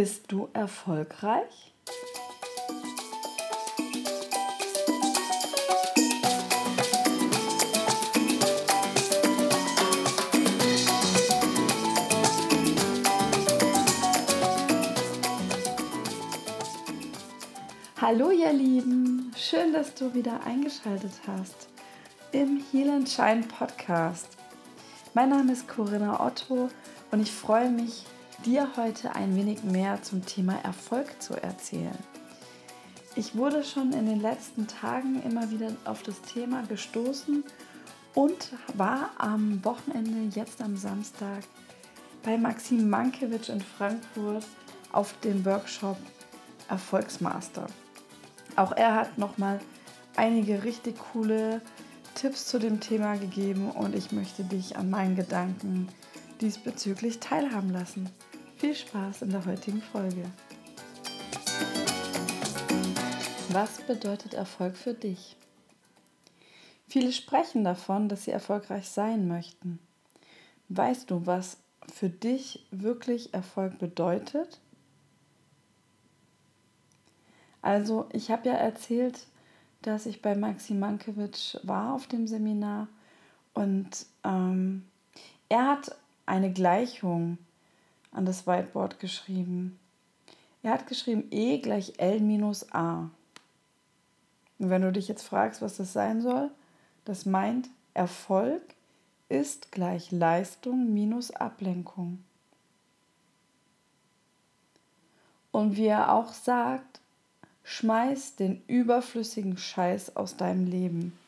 Bist 0.00 0.30
du 0.30 0.48
erfolgreich? 0.52 1.74
Hallo 18.00 18.30
ihr 18.30 18.52
Lieben, 18.52 19.32
schön, 19.36 19.72
dass 19.72 19.96
du 19.96 20.14
wieder 20.14 20.44
eingeschaltet 20.46 21.10
hast 21.26 21.66
im 22.30 22.62
Heal 22.70 22.90
and 22.90 23.08
Shine 23.08 23.42
Podcast. 23.48 24.28
Mein 25.14 25.30
Name 25.30 25.50
ist 25.50 25.66
Corinna 25.66 26.24
Otto 26.24 26.70
und 27.10 27.20
ich 27.20 27.32
freue 27.32 27.68
mich, 27.68 28.04
dir 28.44 28.68
heute 28.76 29.14
ein 29.14 29.34
wenig 29.36 29.64
mehr 29.64 30.02
zum 30.02 30.24
Thema 30.24 30.54
Erfolg 30.62 31.20
zu 31.20 31.34
erzählen. 31.34 31.98
Ich 33.16 33.36
wurde 33.36 33.64
schon 33.64 33.92
in 33.92 34.06
den 34.06 34.20
letzten 34.20 34.66
Tagen 34.68 35.22
immer 35.22 35.50
wieder 35.50 35.72
auf 35.84 36.02
das 36.02 36.20
Thema 36.22 36.62
gestoßen 36.62 37.42
und 38.14 38.52
war 38.74 39.10
am 39.18 39.64
Wochenende, 39.64 40.36
jetzt 40.36 40.62
am 40.62 40.76
Samstag, 40.76 41.42
bei 42.22 42.38
Maxim 42.38 42.88
Mankiewicz 42.88 43.48
in 43.48 43.60
Frankfurt 43.60 44.44
auf 44.92 45.14
dem 45.20 45.44
Workshop 45.44 45.96
Erfolgsmaster. 46.68 47.66
Auch 48.56 48.72
er 48.72 48.94
hat 48.94 49.18
nochmal 49.18 49.60
einige 50.16 50.62
richtig 50.64 50.96
coole 51.12 51.60
Tipps 52.14 52.46
zu 52.46 52.58
dem 52.58 52.80
Thema 52.80 53.16
gegeben 53.16 53.70
und 53.70 53.94
ich 53.94 54.12
möchte 54.12 54.44
dich 54.44 54.76
an 54.76 54.90
meinen 54.90 55.16
Gedanken 55.16 55.88
diesbezüglich 56.40 57.20
teilhaben 57.20 57.70
lassen. 57.70 58.10
Viel 58.58 58.74
Spaß 58.74 59.22
in 59.22 59.30
der 59.30 59.46
heutigen 59.46 59.80
Folge. 59.80 60.24
Was 63.50 63.80
bedeutet 63.82 64.34
Erfolg 64.34 64.76
für 64.76 64.94
dich? 64.94 65.36
Viele 66.88 67.12
sprechen 67.12 67.62
davon, 67.62 68.08
dass 68.08 68.24
sie 68.24 68.32
erfolgreich 68.32 68.88
sein 68.88 69.28
möchten. 69.28 69.78
Weißt 70.70 71.08
du, 71.08 71.24
was 71.24 71.58
für 71.94 72.10
dich 72.10 72.66
wirklich 72.72 73.32
Erfolg 73.32 73.78
bedeutet? 73.78 74.58
Also, 77.62 78.08
ich 78.12 78.32
habe 78.32 78.48
ja 78.48 78.54
erzählt, 78.54 79.28
dass 79.82 80.04
ich 80.04 80.20
bei 80.20 80.34
Maxi 80.34 80.74
Mankiewicz 80.74 81.60
war 81.62 81.94
auf 81.94 82.08
dem 82.08 82.26
Seminar 82.26 82.88
und 83.54 84.06
ähm, 84.24 84.84
er 85.48 85.68
hat 85.68 85.94
eine 86.26 86.52
Gleichung 86.52 87.38
an 88.10 88.26
das 88.26 88.46
Whiteboard 88.46 89.00
geschrieben. 89.00 89.78
Er 90.62 90.72
hat 90.72 90.86
geschrieben 90.86 91.24
E 91.30 91.58
gleich 91.58 91.94
L 91.98 92.20
minus 92.20 92.72
A. 92.72 93.10
Und 94.58 94.70
wenn 94.70 94.82
du 94.82 94.92
dich 94.92 95.08
jetzt 95.08 95.22
fragst, 95.22 95.62
was 95.62 95.76
das 95.76 95.92
sein 95.92 96.20
soll, 96.20 96.50
das 97.04 97.26
meint 97.26 97.68
Erfolg 97.94 98.62
ist 99.28 99.72
gleich 99.72 100.10
Leistung 100.10 100.92
minus 100.92 101.30
Ablenkung. 101.30 102.22
Und 105.52 105.76
wie 105.76 105.86
er 105.86 106.12
auch 106.12 106.32
sagt, 106.32 107.00
Schmeiß 107.64 108.36
den 108.36 108.62
überflüssigen 108.66 109.58
Scheiß 109.58 110.16
aus 110.16 110.36
deinem 110.36 110.66
Leben. 110.66 111.18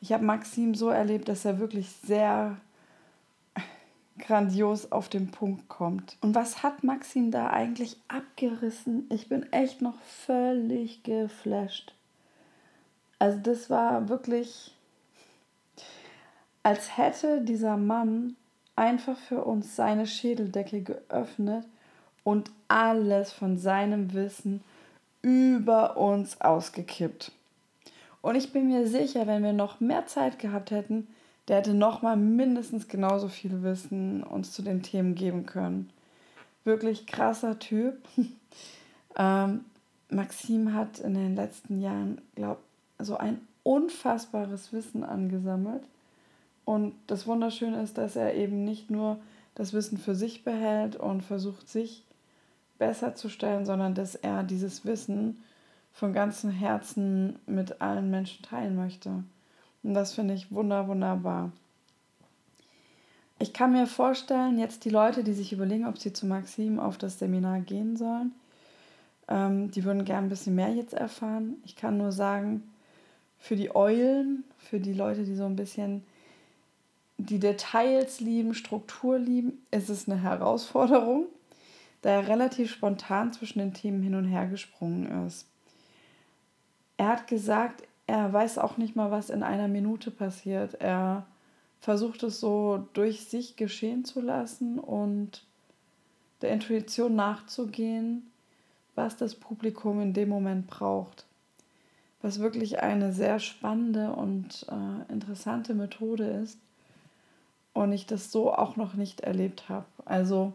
Ich 0.00 0.12
habe 0.12 0.24
Maxim 0.24 0.74
so 0.74 0.90
erlebt, 0.90 1.28
dass 1.28 1.44
er 1.44 1.58
wirklich 1.58 1.90
sehr 2.04 2.56
grandios 4.18 4.92
auf 4.92 5.08
den 5.08 5.30
Punkt 5.30 5.68
kommt. 5.68 6.16
Und 6.20 6.34
was 6.34 6.62
hat 6.62 6.84
Maxim 6.84 7.30
da 7.30 7.50
eigentlich 7.50 7.96
abgerissen? 8.08 9.06
Ich 9.10 9.28
bin 9.28 9.50
echt 9.52 9.82
noch 9.82 9.98
völlig 10.00 11.02
geflasht. 11.02 11.94
Also 13.18 13.38
das 13.38 13.68
war 13.70 14.08
wirklich, 14.08 14.74
als 16.62 16.96
hätte 16.96 17.40
dieser 17.40 17.76
Mann 17.76 18.36
einfach 18.76 19.16
für 19.16 19.44
uns 19.44 19.74
seine 19.74 20.06
Schädeldecke 20.06 20.82
geöffnet 20.82 21.66
und 22.22 22.50
alles 22.68 23.32
von 23.32 23.58
seinem 23.58 24.12
Wissen 24.14 24.62
über 25.22 25.96
uns 25.96 26.40
ausgekippt. 26.40 27.32
Und 28.22 28.36
ich 28.36 28.52
bin 28.52 28.68
mir 28.68 28.86
sicher, 28.86 29.26
wenn 29.26 29.42
wir 29.42 29.52
noch 29.52 29.80
mehr 29.80 30.06
Zeit 30.06 30.38
gehabt 30.38 30.70
hätten, 30.70 31.08
der 31.48 31.56
hätte 31.56 31.74
noch 31.74 32.02
mal 32.02 32.16
mindestens 32.16 32.88
genauso 32.88 33.28
viel 33.28 33.62
Wissen 33.62 34.22
uns 34.22 34.52
zu 34.52 34.62
den 34.62 34.82
Themen 34.82 35.14
geben 35.14 35.46
können. 35.46 35.90
Wirklich 36.64 37.06
krasser 37.06 37.58
Typ. 37.58 37.96
ähm, 39.16 39.64
Maxim 40.10 40.74
hat 40.74 41.00
in 41.00 41.14
den 41.14 41.34
letzten 41.34 41.80
Jahren, 41.80 42.20
glaube 42.34 42.60
so 42.98 43.16
ein 43.16 43.40
unfassbares 43.62 44.72
Wissen 44.72 45.04
angesammelt. 45.04 45.82
Und 46.64 46.94
das 47.06 47.26
Wunderschöne 47.26 47.82
ist, 47.82 47.96
dass 47.96 48.16
er 48.16 48.34
eben 48.34 48.64
nicht 48.64 48.90
nur 48.90 49.18
das 49.54 49.72
Wissen 49.72 49.98
für 49.98 50.14
sich 50.14 50.44
behält 50.44 50.96
und 50.96 51.22
versucht, 51.22 51.68
sich 51.68 52.04
besser 52.78 53.14
zu 53.14 53.28
stellen, 53.28 53.64
sondern 53.64 53.94
dass 53.94 54.14
er 54.14 54.42
dieses 54.42 54.84
Wissen 54.84 55.42
von 55.92 56.12
ganzem 56.12 56.50
Herzen 56.50 57.38
mit 57.46 57.80
allen 57.80 58.10
Menschen 58.10 58.42
teilen 58.42 58.76
möchte. 58.76 59.24
Und 59.82 59.94
das 59.94 60.14
finde 60.14 60.34
ich 60.34 60.52
wunder, 60.52 60.88
wunderbar. 60.88 61.52
Ich 63.38 63.52
kann 63.52 63.72
mir 63.72 63.86
vorstellen, 63.86 64.58
jetzt 64.58 64.84
die 64.84 64.90
Leute, 64.90 65.22
die 65.22 65.32
sich 65.32 65.52
überlegen, 65.52 65.86
ob 65.86 65.98
sie 65.98 66.12
zu 66.12 66.26
Maxim 66.26 66.80
auf 66.80 66.98
das 66.98 67.18
Seminar 67.18 67.60
gehen 67.60 67.96
sollen, 67.96 68.32
ähm, 69.28 69.70
die 69.70 69.84
würden 69.84 70.04
gern 70.04 70.24
ein 70.24 70.28
bisschen 70.28 70.56
mehr 70.56 70.74
jetzt 70.74 70.94
erfahren. 70.94 71.56
Ich 71.64 71.76
kann 71.76 71.98
nur 71.98 72.10
sagen, 72.10 72.62
für 73.38 73.54
die 73.54 73.74
Eulen, 73.74 74.42
für 74.58 74.80
die 74.80 74.94
Leute, 74.94 75.24
die 75.24 75.36
so 75.36 75.44
ein 75.44 75.54
bisschen 75.54 76.04
die 77.18 77.38
Details 77.38 78.20
lieben, 78.20 78.54
Struktur 78.54 79.18
lieben, 79.18 79.64
ist 79.70 79.88
es 79.88 80.08
eine 80.08 80.20
Herausforderung 80.20 81.26
da 82.02 82.10
er 82.10 82.28
relativ 82.28 82.70
spontan 82.70 83.32
zwischen 83.32 83.58
den 83.58 83.74
Themen 83.74 84.02
hin 84.02 84.14
und 84.14 84.24
her 84.24 84.46
gesprungen 84.46 85.26
ist. 85.26 85.46
Er 86.96 87.08
hat 87.08 87.26
gesagt, 87.26 87.82
er 88.08 88.32
weiß 88.32 88.56
auch 88.56 88.78
nicht 88.78 88.96
mal, 88.96 89.10
was 89.10 89.28
in 89.28 89.42
einer 89.42 89.68
Minute 89.68 90.10
passiert. 90.10 90.80
Er 90.80 91.26
versucht 91.78 92.22
es 92.22 92.40
so 92.40 92.88
durch 92.94 93.26
sich 93.26 93.56
geschehen 93.56 94.06
zu 94.06 94.22
lassen 94.22 94.78
und 94.78 95.44
der 96.40 96.50
Intuition 96.50 97.14
nachzugehen, 97.14 98.30
was 98.94 99.18
das 99.18 99.34
Publikum 99.34 100.00
in 100.00 100.14
dem 100.14 100.30
Moment 100.30 100.68
braucht. 100.68 101.26
Was 102.22 102.40
wirklich 102.40 102.82
eine 102.82 103.12
sehr 103.12 103.40
spannende 103.40 104.12
und 104.12 104.66
äh, 104.70 105.12
interessante 105.12 105.74
Methode 105.74 106.24
ist 106.24 106.58
und 107.74 107.92
ich 107.92 108.06
das 108.06 108.32
so 108.32 108.54
auch 108.54 108.76
noch 108.76 108.94
nicht 108.94 109.20
erlebt 109.20 109.68
habe. 109.68 109.86
Also 110.06 110.54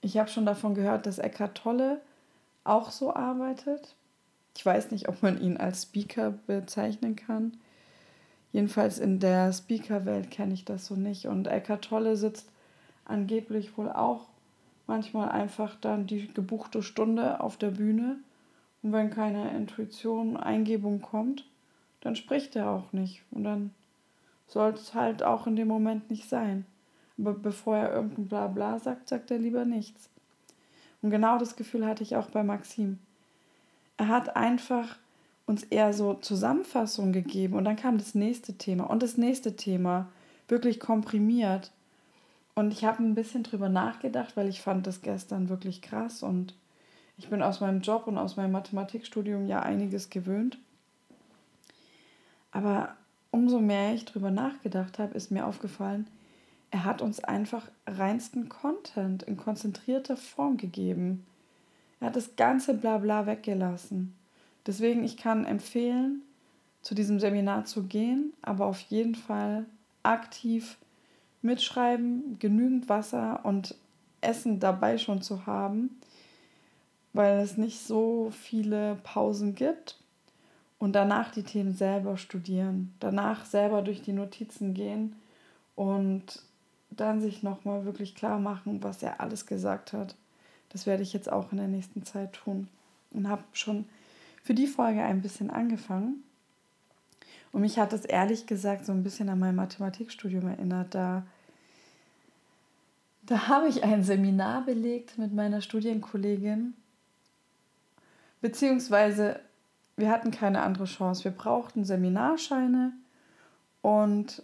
ich 0.00 0.16
habe 0.16 0.30
schon 0.30 0.46
davon 0.46 0.74
gehört, 0.74 1.04
dass 1.04 1.18
Eckhart 1.18 1.58
Tolle 1.58 2.00
auch 2.64 2.90
so 2.90 3.14
arbeitet. 3.14 3.94
Ich 4.56 4.66
weiß 4.66 4.90
nicht, 4.90 5.08
ob 5.08 5.22
man 5.22 5.40
ihn 5.40 5.56
als 5.56 5.84
Speaker 5.84 6.34
bezeichnen 6.46 7.16
kann. 7.16 7.52
Jedenfalls 8.52 8.98
in 8.98 9.20
der 9.20 9.52
Speaker-Welt 9.52 10.30
kenne 10.30 10.54
ich 10.54 10.64
das 10.64 10.86
so 10.86 10.96
nicht. 10.96 11.26
Und 11.26 11.46
Eckhart 11.46 11.84
Tolle 11.84 12.16
sitzt 12.16 12.50
angeblich 13.04 13.76
wohl 13.76 13.90
auch 13.90 14.26
manchmal 14.86 15.28
einfach 15.28 15.76
dann 15.80 16.06
die 16.06 16.32
gebuchte 16.32 16.82
Stunde 16.82 17.40
auf 17.40 17.56
der 17.56 17.70
Bühne. 17.70 18.16
Und 18.82 18.92
wenn 18.92 19.10
keine 19.10 19.56
Intuition, 19.56 20.36
Eingebung 20.36 21.00
kommt, 21.00 21.44
dann 22.00 22.16
spricht 22.16 22.56
er 22.56 22.70
auch 22.70 22.92
nicht. 22.92 23.22
Und 23.30 23.44
dann 23.44 23.70
soll 24.46 24.70
es 24.70 24.94
halt 24.94 25.22
auch 25.22 25.46
in 25.46 25.54
dem 25.54 25.68
Moment 25.68 26.10
nicht 26.10 26.28
sein. 26.28 26.66
Aber 27.18 27.34
bevor 27.34 27.76
er 27.76 27.92
irgendein 27.92 28.28
Blabla 28.28 28.78
sagt, 28.78 29.08
sagt 29.08 29.30
er 29.30 29.38
lieber 29.38 29.64
nichts. 29.64 30.08
Und 31.02 31.10
genau 31.10 31.38
das 31.38 31.56
Gefühl 31.56 31.86
hatte 31.86 32.02
ich 32.02 32.16
auch 32.16 32.30
bei 32.30 32.42
Maxim. 32.42 32.98
Er 34.00 34.08
hat 34.08 34.34
einfach 34.34 34.96
uns 35.44 35.62
eher 35.62 35.92
so 35.92 36.14
Zusammenfassungen 36.14 37.12
gegeben 37.12 37.52
und 37.52 37.66
dann 37.66 37.76
kam 37.76 37.98
das 37.98 38.14
nächste 38.14 38.54
Thema 38.54 38.84
und 38.84 39.02
das 39.02 39.18
nächste 39.18 39.56
Thema, 39.56 40.08
wirklich 40.48 40.80
komprimiert. 40.80 41.70
Und 42.54 42.72
ich 42.72 42.86
habe 42.86 43.02
ein 43.02 43.14
bisschen 43.14 43.42
drüber 43.42 43.68
nachgedacht, 43.68 44.38
weil 44.38 44.48
ich 44.48 44.62
fand 44.62 44.86
das 44.86 45.02
gestern 45.02 45.50
wirklich 45.50 45.82
krass 45.82 46.22
und 46.22 46.54
ich 47.18 47.28
bin 47.28 47.42
aus 47.42 47.60
meinem 47.60 47.82
Job 47.82 48.06
und 48.06 48.16
aus 48.16 48.38
meinem 48.38 48.52
Mathematikstudium 48.52 49.46
ja 49.46 49.60
einiges 49.60 50.08
gewöhnt. 50.08 50.56
Aber 52.52 52.96
umso 53.30 53.60
mehr 53.60 53.92
ich 53.92 54.06
drüber 54.06 54.30
nachgedacht 54.30 54.98
habe, 54.98 55.12
ist 55.12 55.30
mir 55.30 55.44
aufgefallen, 55.44 56.06
er 56.70 56.84
hat 56.84 57.02
uns 57.02 57.22
einfach 57.22 57.68
reinsten 57.86 58.48
Content 58.48 59.24
in 59.24 59.36
konzentrierter 59.36 60.16
Form 60.16 60.56
gegeben. 60.56 61.26
Er 62.00 62.08
hat 62.08 62.16
das 62.16 62.36
ganze 62.36 62.74
Blabla 62.74 63.26
weggelassen. 63.26 64.14
Deswegen, 64.66 65.04
ich 65.04 65.16
kann 65.16 65.44
empfehlen, 65.44 66.22
zu 66.82 66.94
diesem 66.94 67.20
Seminar 67.20 67.66
zu 67.66 67.84
gehen, 67.84 68.32
aber 68.42 68.66
auf 68.66 68.80
jeden 68.80 69.14
Fall 69.14 69.66
aktiv 70.02 70.78
mitschreiben, 71.42 72.38
genügend 72.38 72.88
Wasser 72.88 73.40
und 73.44 73.74
Essen 74.22 74.60
dabei 74.60 74.98
schon 74.98 75.22
zu 75.22 75.46
haben. 75.46 76.00
weil 77.12 77.38
es 77.40 77.56
nicht 77.56 77.80
so 77.80 78.30
viele 78.30 78.96
Pausen 79.02 79.54
gibt 79.54 79.98
und 80.78 80.92
danach 80.94 81.30
die 81.32 81.42
Themen 81.42 81.74
selber 81.74 82.16
studieren, 82.16 82.94
danach 83.00 83.44
selber 83.44 83.82
durch 83.82 84.02
die 84.02 84.12
Notizen 84.12 84.74
gehen 84.74 85.16
und 85.74 86.42
dann 86.90 87.20
sich 87.20 87.42
nochmal 87.42 87.84
wirklich 87.84 88.14
klar 88.14 88.38
machen, 88.38 88.82
was 88.82 89.02
er 89.02 89.20
alles 89.20 89.46
gesagt 89.46 89.92
hat. 89.92 90.14
Das 90.70 90.86
werde 90.86 91.02
ich 91.02 91.12
jetzt 91.12 91.30
auch 91.30 91.52
in 91.52 91.58
der 91.58 91.68
nächsten 91.68 92.04
Zeit 92.04 92.32
tun 92.32 92.68
und 93.10 93.28
habe 93.28 93.42
schon 93.52 93.86
für 94.42 94.54
die 94.54 94.66
Folge 94.66 95.02
ein 95.02 95.20
bisschen 95.20 95.50
angefangen. 95.50 96.22
Und 97.52 97.62
mich 97.62 97.78
hat 97.78 97.92
es 97.92 98.04
ehrlich 98.04 98.46
gesagt 98.46 98.86
so 98.86 98.92
ein 98.92 99.02
bisschen 99.02 99.28
an 99.28 99.40
mein 99.40 99.56
Mathematikstudium 99.56 100.46
erinnert. 100.46 100.94
Da, 100.94 101.26
da 103.22 103.48
habe 103.48 103.68
ich 103.68 103.82
ein 103.82 104.04
Seminar 104.04 104.64
belegt 104.64 105.18
mit 105.18 105.34
meiner 105.34 105.60
Studienkollegin. 105.60 106.74
Beziehungsweise 108.40 109.40
wir 109.96 110.10
hatten 110.10 110.30
keine 110.30 110.62
andere 110.62 110.84
Chance. 110.84 111.24
Wir 111.24 111.32
brauchten 111.32 111.84
Seminarscheine 111.84 112.92
und 113.82 114.42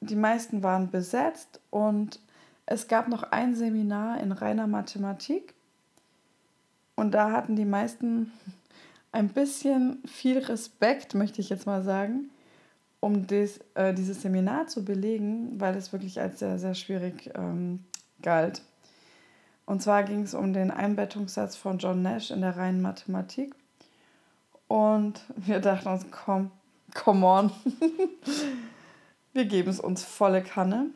die 0.00 0.16
meisten 0.16 0.62
waren 0.62 0.90
besetzt 0.90 1.60
und 1.70 2.20
es 2.66 2.88
gab 2.88 3.08
noch 3.08 3.22
ein 3.22 3.54
Seminar 3.54 4.20
in 4.20 4.32
reiner 4.32 4.66
Mathematik 4.66 5.54
und 6.98 7.12
da 7.12 7.30
hatten 7.30 7.54
die 7.54 7.64
meisten 7.64 8.32
ein 9.12 9.28
bisschen 9.28 10.02
viel 10.04 10.38
Respekt, 10.38 11.14
möchte 11.14 11.40
ich 11.40 11.48
jetzt 11.48 11.64
mal 11.64 11.84
sagen, 11.84 12.28
um 12.98 13.28
des, 13.28 13.60
äh, 13.74 13.94
dieses 13.94 14.22
Seminar 14.22 14.66
zu 14.66 14.84
belegen, 14.84 15.60
weil 15.60 15.76
es 15.76 15.92
wirklich 15.92 16.20
als 16.20 16.40
sehr, 16.40 16.58
sehr 16.58 16.74
schwierig 16.74 17.30
ähm, 17.36 17.84
galt. 18.20 18.62
Und 19.64 19.80
zwar 19.80 20.02
ging 20.02 20.22
es 20.22 20.34
um 20.34 20.52
den 20.52 20.72
Einbettungssatz 20.72 21.54
von 21.54 21.78
John 21.78 22.02
Nash 22.02 22.32
in 22.32 22.40
der 22.40 22.56
reinen 22.56 22.82
Mathematik. 22.82 23.54
Und 24.66 25.20
wir 25.36 25.60
dachten 25.60 25.86
uns, 25.86 26.06
komm, 26.10 26.50
come 26.94 27.24
on. 27.24 27.52
wir 29.32 29.44
geben 29.44 29.70
es 29.70 29.78
uns 29.78 30.02
volle 30.02 30.42
Kanne. 30.42 30.86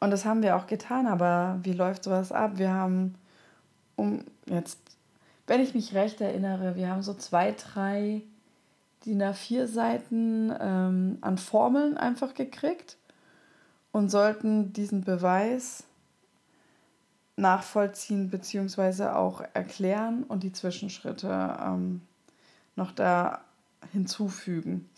Und 0.00 0.10
das 0.10 0.24
haben 0.24 0.40
wir 0.40 0.56
auch 0.56 0.66
getan, 0.66 1.06
aber 1.06 1.58
wie 1.62 1.74
läuft 1.74 2.04
sowas 2.04 2.32
ab? 2.32 2.52
Wir 2.56 2.72
haben 2.72 3.16
um 3.96 4.24
jetzt, 4.46 4.78
wenn 5.46 5.60
ich 5.60 5.74
mich 5.74 5.94
recht 5.94 6.20
erinnere, 6.20 6.76
wir 6.76 6.88
haben 6.88 7.02
so 7.02 7.14
zwei, 7.14 7.52
drei 7.52 8.22
DIN 9.04 9.22
A4 9.22 9.66
Seiten 9.66 10.52
ähm, 10.58 11.18
an 11.20 11.38
Formeln 11.38 11.96
einfach 11.96 12.34
gekriegt 12.34 12.96
und 13.92 14.10
sollten 14.10 14.72
diesen 14.72 15.02
Beweis 15.02 15.84
nachvollziehen 17.36 18.30
bzw. 18.30 19.06
auch 19.08 19.42
erklären 19.52 20.24
und 20.24 20.42
die 20.42 20.52
Zwischenschritte 20.52 21.58
ähm, 21.60 22.00
noch 22.76 22.92
da 22.92 23.44
hinzufügen. 23.92 24.88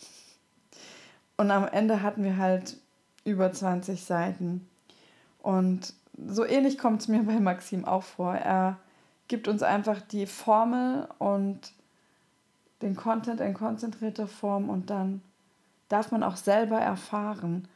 Und 1.35 1.51
am 1.51 1.67
Ende 1.67 2.01
hatten 2.01 2.23
wir 2.23 2.37
halt 2.37 2.77
über 3.23 3.51
20 3.51 4.03
Seiten. 4.03 4.67
Und 5.39 5.93
so 6.27 6.45
ähnlich 6.45 6.77
kommt 6.77 7.01
es 7.01 7.07
mir 7.07 7.23
bei 7.23 7.39
Maxim 7.39 7.85
auch 7.85 8.03
vor. 8.03 8.33
Er 8.33 8.77
gibt 9.27 9.47
uns 9.47 9.63
einfach 9.63 10.01
die 10.01 10.25
Formel 10.25 11.07
und 11.19 11.59
den 12.81 12.95
Content 12.95 13.41
in 13.41 13.53
konzentrierter 13.53 14.27
Form 14.27 14.69
und 14.69 14.89
dann 14.89 15.21
darf 15.89 16.11
man 16.11 16.23
auch 16.23 16.35
selber 16.35 16.77
erfahren. 16.77 17.67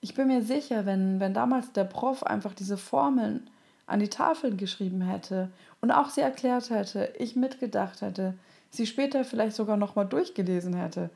Ich 0.00 0.14
bin 0.14 0.28
mir 0.28 0.42
sicher, 0.42 0.86
wenn, 0.86 1.20
wenn 1.20 1.34
damals 1.34 1.72
der 1.72 1.84
Prof 1.84 2.22
einfach 2.22 2.54
diese 2.54 2.76
Formeln 2.76 3.48
an 3.86 4.00
die 4.00 4.08
Tafeln 4.08 4.56
geschrieben 4.56 5.00
hätte 5.00 5.50
und 5.80 5.90
auch 5.90 6.10
sie 6.10 6.20
erklärt 6.20 6.70
hätte, 6.70 7.12
ich 7.18 7.36
mitgedacht 7.36 8.02
hätte, 8.02 8.34
sie 8.70 8.86
später 8.86 9.24
vielleicht 9.24 9.56
sogar 9.56 9.76
nochmal 9.76 10.06
durchgelesen 10.06 10.74
hätte, 10.74 11.10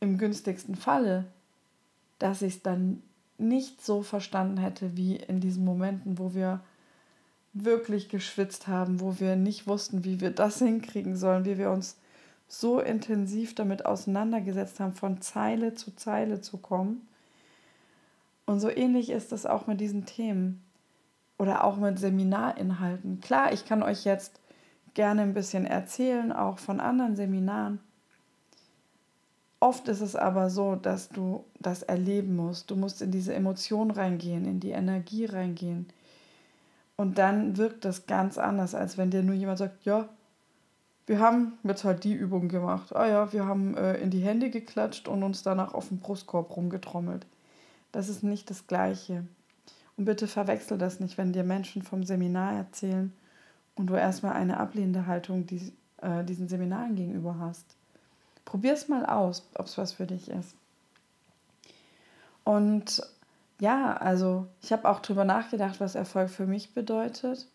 im 0.00 0.18
günstigsten 0.18 0.74
Falle, 0.74 1.24
dass 2.18 2.42
ich 2.42 2.56
es 2.56 2.62
dann 2.62 3.02
nicht 3.38 3.84
so 3.84 4.02
verstanden 4.02 4.58
hätte 4.58 4.96
wie 4.96 5.16
in 5.16 5.40
diesen 5.40 5.64
Momenten, 5.64 6.18
wo 6.18 6.34
wir 6.34 6.60
wirklich 7.52 8.08
geschwitzt 8.08 8.66
haben, 8.66 9.00
wo 9.00 9.20
wir 9.20 9.36
nicht 9.36 9.66
wussten, 9.66 10.04
wie 10.04 10.20
wir 10.20 10.30
das 10.30 10.58
hinkriegen 10.58 11.16
sollen, 11.16 11.44
wie 11.44 11.58
wir 11.58 11.70
uns 11.70 11.96
so 12.48 12.80
intensiv 12.80 13.54
damit 13.54 13.86
auseinandergesetzt 13.86 14.80
haben, 14.80 14.92
von 14.92 15.20
Zeile 15.20 15.74
zu 15.74 15.94
Zeile 15.94 16.40
zu 16.40 16.58
kommen. 16.58 17.06
Und 18.46 18.60
so 18.60 18.68
ähnlich 18.68 19.10
ist 19.10 19.32
das 19.32 19.46
auch 19.46 19.66
mit 19.66 19.80
diesen 19.80 20.04
Themen 20.06 20.62
oder 21.38 21.64
auch 21.64 21.76
mit 21.76 21.98
Seminarinhalten. 21.98 23.20
Klar, 23.20 23.52
ich 23.52 23.64
kann 23.64 23.82
euch 23.82 24.04
jetzt 24.04 24.40
gerne 24.94 25.22
ein 25.22 25.34
bisschen 25.34 25.64
erzählen, 25.64 26.32
auch 26.32 26.58
von 26.58 26.80
anderen 26.80 27.16
Seminaren. 27.16 27.80
Oft 29.60 29.88
ist 29.88 30.00
es 30.00 30.16
aber 30.16 30.50
so, 30.50 30.74
dass 30.74 31.08
du 31.08 31.44
das 31.60 31.82
erleben 31.82 32.34
musst. 32.34 32.70
Du 32.70 32.76
musst 32.76 33.00
in 33.00 33.12
diese 33.12 33.32
Emotion 33.32 33.90
reingehen, 33.90 34.44
in 34.44 34.60
die 34.60 34.72
Energie 34.72 35.24
reingehen. 35.24 35.86
Und 37.02 37.18
dann 37.18 37.56
wirkt 37.56 37.84
das 37.84 38.06
ganz 38.06 38.38
anders, 38.38 38.76
als 38.76 38.96
wenn 38.96 39.10
dir 39.10 39.24
nur 39.24 39.34
jemand 39.34 39.58
sagt, 39.58 39.84
ja, 39.84 40.08
wir 41.06 41.18
haben 41.18 41.54
jetzt 41.64 41.82
halt 41.82 42.04
die 42.04 42.12
Übung 42.12 42.46
gemacht. 42.46 42.94
Ah 42.94 43.08
ja, 43.08 43.32
wir 43.32 43.44
haben 43.44 43.76
äh, 43.76 43.96
in 43.96 44.10
die 44.10 44.20
Hände 44.20 44.50
geklatscht 44.50 45.08
und 45.08 45.24
uns 45.24 45.42
danach 45.42 45.74
auf 45.74 45.88
den 45.88 45.98
Brustkorb 45.98 46.56
rumgetrommelt. 46.56 47.26
Das 47.90 48.08
ist 48.08 48.22
nicht 48.22 48.50
das 48.50 48.68
Gleiche. 48.68 49.24
Und 49.96 50.04
bitte 50.04 50.28
verwechsel 50.28 50.78
das 50.78 51.00
nicht, 51.00 51.18
wenn 51.18 51.32
dir 51.32 51.42
Menschen 51.42 51.82
vom 51.82 52.04
Seminar 52.04 52.52
erzählen 52.52 53.12
und 53.74 53.88
du 53.88 53.94
erstmal 53.94 54.34
eine 54.34 54.60
ablehnende 54.60 55.08
Haltung 55.08 55.44
die, 55.44 55.72
äh, 56.02 56.22
diesen 56.22 56.46
Seminaren 56.46 56.94
gegenüber 56.94 57.36
hast. 57.40 57.66
Probier 58.44 58.74
es 58.74 58.86
mal 58.86 59.06
aus, 59.06 59.44
ob 59.56 59.66
es 59.66 59.76
was 59.76 59.92
für 59.92 60.06
dich 60.06 60.30
ist. 60.30 60.54
Und 62.44 63.02
ja, 63.62 63.96
also 63.96 64.48
ich 64.60 64.72
habe 64.72 64.88
auch 64.88 64.98
darüber 64.98 65.24
nachgedacht, 65.24 65.78
was 65.78 65.94
Erfolg 65.94 66.30
für 66.30 66.46
mich 66.46 66.74
bedeutet. 66.74 67.46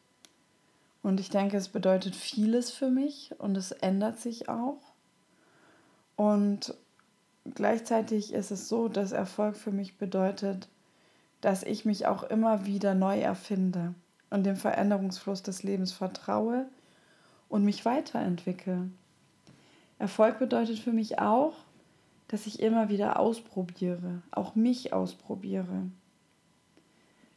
Und 1.03 1.19
ich 1.19 1.29
denke, 1.29 1.57
es 1.57 1.67
bedeutet 1.67 2.15
vieles 2.15 2.71
für 2.71 2.89
mich 2.89 3.35
und 3.39 3.57
es 3.57 3.73
ändert 3.73 4.17
sich 4.17 4.47
auch. 4.47 4.79
Und 6.15 6.73
gleichzeitig 7.55 8.31
ist 8.31 8.51
es 8.51 8.69
so, 8.69 8.87
dass 8.87 9.11
Erfolg 9.11 9.57
für 9.57 9.71
mich 9.71 9.97
bedeutet, 9.97 10.69
dass 11.41 11.63
ich 11.63 11.83
mich 11.83 12.07
auch 12.07 12.23
immer 12.23 12.65
wieder 12.65 12.95
neu 12.95 13.19
erfinde 13.19 13.93
und 14.29 14.45
dem 14.45 14.55
Veränderungsfluss 14.55 15.43
des 15.43 15.63
Lebens 15.63 15.91
vertraue 15.91 16.67
und 17.49 17.65
mich 17.65 17.83
weiterentwickle. 17.83 18.89
Erfolg 19.99 20.39
bedeutet 20.39 20.79
für 20.79 20.93
mich 20.93 21.19
auch, 21.19 21.55
dass 22.27 22.47
ich 22.47 22.59
immer 22.59 22.89
wieder 22.89 23.19
ausprobiere, 23.19 24.21
auch 24.31 24.55
mich 24.55 24.93
ausprobiere. 24.93 25.89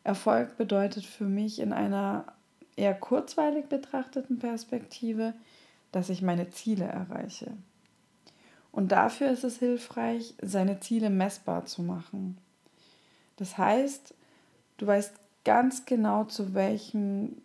Erfolg 0.02 0.56
bedeutet 0.56 1.04
für 1.04 1.24
mich 1.24 1.60
in 1.60 1.72
einer 1.72 2.24
eher 2.76 2.94
kurzweilig 2.94 3.66
betrachteten 3.66 4.38
Perspektive, 4.38 5.34
dass 5.92 6.08
ich 6.08 6.22
meine 6.22 6.50
Ziele 6.50 6.84
erreiche. 6.84 7.52
Und 8.72 8.92
dafür 8.92 9.30
ist 9.30 9.44
es 9.44 9.58
hilfreich, 9.58 10.34
seine 10.40 10.80
Ziele 10.80 11.10
messbar 11.10 11.66
zu 11.66 11.82
machen. 11.82 12.38
Das 13.36 13.58
heißt, 13.58 14.14
du 14.78 14.86
weißt 14.86 15.12
ganz 15.44 15.84
genau, 15.86 16.24
zu 16.24 16.54
welchem 16.54 17.42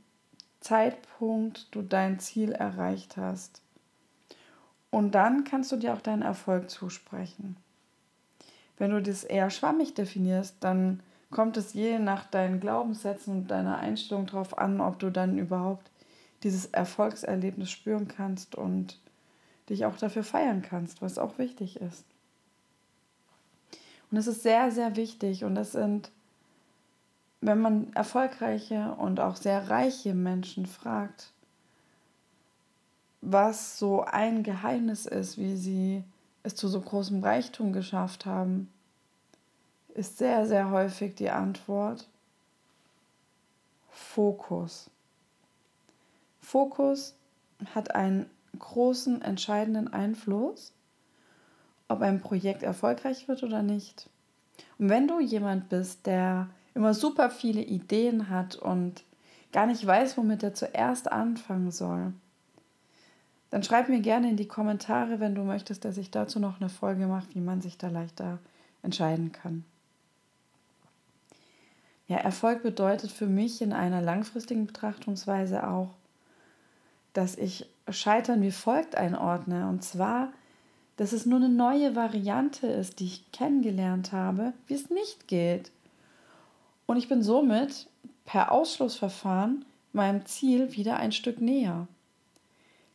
Zeitpunkt 0.60 1.68
du 1.72 1.82
dein 1.82 2.20
Ziel 2.20 2.52
erreicht 2.52 3.18
hast. 3.18 3.62
Und 4.92 5.12
dann 5.12 5.44
kannst 5.44 5.72
du 5.72 5.77
dir 5.77 5.94
auch 5.94 6.01
deinen 6.01 6.22
Erfolg 6.22 6.70
zusprechen. 6.70 7.58
Wenn 8.77 8.92
du 8.92 9.01
das 9.01 9.24
eher 9.24 9.50
schwammig 9.50 9.94
definierst, 9.94 10.58
dann 10.60 11.01
kommt 11.32 11.58
es 11.58 11.74
je 11.74 12.00
nach 12.00 12.25
deinen 12.25 12.60
Glaubenssätzen 12.60 13.34
und 13.36 13.48
deiner 13.48 13.77
Einstellung 13.77 14.25
darauf 14.25 14.58
an, 14.58 14.80
ob 14.80 15.00
du 15.00 15.10
dann 15.10 15.38
überhaupt 15.38 15.89
dieses 16.44 16.68
Erfolgserlebnis 16.68 17.72
spüren 17.72 18.08
kannst 18.08 18.56
und 18.56 19.00
dich 19.70 19.86
auch 19.86 19.98
dafür 19.98 20.24
feiern 20.24 20.62
kannst, 20.62 21.01
was 21.01 21.18
auch 21.18 21.38
wichtig 21.38 21.82
ist. 21.82 22.06
Und 24.12 24.18
es 24.18 24.27
ist 24.27 24.44
sehr, 24.44 24.72
sehr 24.72 24.96
wichtig 24.96 25.44
und 25.44 25.56
das 25.56 25.72
sind 25.72 26.12
wenn 27.46 27.62
man 27.62 27.94
erfolgreiche 27.94 28.96
und 28.98 29.20
auch 29.20 29.36
sehr 29.36 29.70
reiche 29.70 30.13
Menschen 30.13 30.65
fragt, 30.65 31.32
was 33.25 33.79
so 33.79 34.03
ein 34.03 34.44
Geheimnis 34.44 35.05
ist, 35.05 35.38
wie 35.38 35.55
sie 35.55 36.03
es 36.44 36.55
zu 36.55 36.67
so 36.67 36.79
großem 36.79 37.24
Reichtum 37.24 37.74
geschafft 37.74 38.25
haben, 38.25 38.72
ist 39.96 40.20
sehr, 40.20 40.46
sehr 40.46 40.70
häufig 40.70 41.15
die 41.15 41.32
Antwort 41.32 42.08
Fokus. 43.89 44.89
Fokus 46.39 47.15
hat 47.74 47.96
einen 47.96 48.29
großen, 48.60 49.22
entscheidenden 49.22 49.91
Einfluss, 49.91 50.72
ob 51.88 52.01
ein 52.01 52.22
Projekt 52.22 52.62
erfolgreich 52.62 53.27
wird 53.27 53.41
oder 53.41 53.63
nicht. 53.63 54.10
Und 54.77 54.89
wenn 54.89 55.08
du 55.08 55.20
jemand 55.20 55.70
bist, 55.70 56.05
der 56.05 56.50
immer 56.75 56.94
super 56.94 57.29
viele 57.29 57.62
Ideen 57.62 58.29
hat 58.29 58.55
und 58.55 59.03
gar 59.51 59.65
nicht 59.65 59.86
weiß, 59.86 60.17
womit 60.17 60.44
er 60.44 60.53
zuerst 60.53 61.12
anfangen 61.12 61.72
soll, 61.72 62.13
dann 63.50 63.64
schreib 63.64 63.90
mir 63.90 64.02
gerne 64.02 64.30
in 64.30 64.38
die 64.38 64.48
Kommentare, 64.48 65.20
wenn 65.20 65.36
du 65.36 65.44
möchtest, 65.44 65.86
dass 65.86 65.98
ich 65.98 66.12
dazu 66.12 66.40
noch 66.40 66.60
eine 66.60 66.70
Folge 66.70 67.08
mache, 67.08 67.28
wie 67.34 67.40
man 67.40 67.62
sich 67.62 67.78
da 67.78 67.88
leichter 67.88 68.40
entscheiden 68.82 69.32
kann. 69.32 69.64
Ja, 72.08 72.18
Erfolg 72.18 72.62
bedeutet 72.62 73.12
für 73.12 73.25
mich 73.28 73.62
in 73.62 73.74
einer 73.74 74.02
langfristigen 74.02 74.68
Betrachtungsweise 74.68 75.68
auch, 75.68 75.90
dass 77.14 77.38
ich 77.38 77.68
Scheitern 77.90 78.42
wie 78.42 78.52
folgt 78.52 78.96
einordne. 78.96 79.68
Und 79.68 79.84
zwar, 79.84 80.32
dass 80.98 81.14
es 81.14 81.25
nur 81.25 81.40
eine 81.40 81.50
neue 81.50 81.96
Variante 81.96 82.68
ist, 82.68 83.00
die 83.00 83.06
ich 83.06 83.32
kennengelernt 83.32 84.12
habe, 84.12 84.54
wie 84.68 84.75
es 84.75 84.90
nicht 84.90 85.28
geht. 85.28 85.72
Und 86.86 86.98
ich 86.98 87.10
bin 87.10 87.24
somit 87.24 87.88
per 88.25 88.52
Ausschlussverfahren 88.52 89.66
meinem 89.94 90.25
Ziel 90.25 90.75
wieder 90.75 90.98
ein 90.98 91.12
Stück 91.12 91.42
näher. 91.42 91.88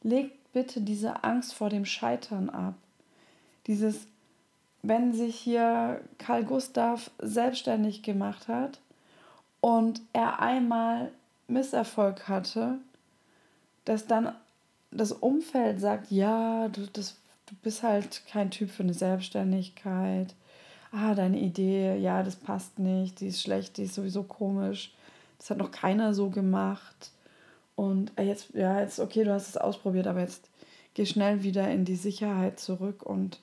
Legt 0.03 0.40
bitte 0.53 0.81
diese 0.81 1.25
Angst 1.25 1.55
vor 1.55 1.69
dem 1.69 1.85
Scheitern 1.85 2.51
ab. 2.51 2.75
Dieses, 3.67 4.07
wenn 4.83 5.13
sich 5.13 5.37
hier 5.37 6.01
Karl 6.19 6.45
Gustav 6.45 7.11
selbstständig 7.19 8.03
gemacht 8.03 8.49
hat 8.49 8.81
und 9.61 10.01
er 10.13 10.41
einmal 10.41 11.11
Misserfolg 11.49 12.29
hatte, 12.29 12.79
dass 13.85 14.07
dann 14.07 14.35
das 14.91 15.13
Umfeld 15.13 15.81
sagt, 15.81 16.11
ja, 16.11 16.69
du, 16.69 16.87
das, 16.93 17.17
du 17.47 17.55
bist 17.63 17.83
halt 17.83 18.23
kein 18.27 18.51
Typ 18.51 18.71
für 18.71 18.83
eine 18.83 18.95
Selbstständigkeit. 18.95 20.35
Ah, 20.93 21.15
deine 21.15 21.39
Idee, 21.39 21.97
ja, 21.97 22.23
das 22.23 22.35
passt 22.35 22.79
nicht, 22.79 23.21
die 23.21 23.29
ist 23.29 23.43
schlecht, 23.43 23.77
die 23.77 23.85
ist 23.85 23.95
sowieso 23.95 24.25
komisch. 24.25 24.93
Das 25.39 25.51
hat 25.51 25.59
noch 25.59 25.71
keiner 25.71 26.15
so 26.15 26.31
gemacht. 26.31 27.13
Und 27.81 28.13
äh, 28.17 28.25
jetzt, 28.25 28.53
ja, 28.53 28.79
jetzt, 28.79 29.01
okay, 29.01 29.25
du 29.25 29.33
hast 29.33 29.49
es 29.49 29.57
ausprobiert, 29.57 30.07
aber 30.07 30.21
jetzt 30.21 30.51
geh 30.93 31.07
schnell 31.07 31.43
wieder 31.43 31.71
in 31.71 31.87
die 31.87 31.97
Sicherheit 31.97 32.61
zurück 32.61 33.03
und 33.03 33.41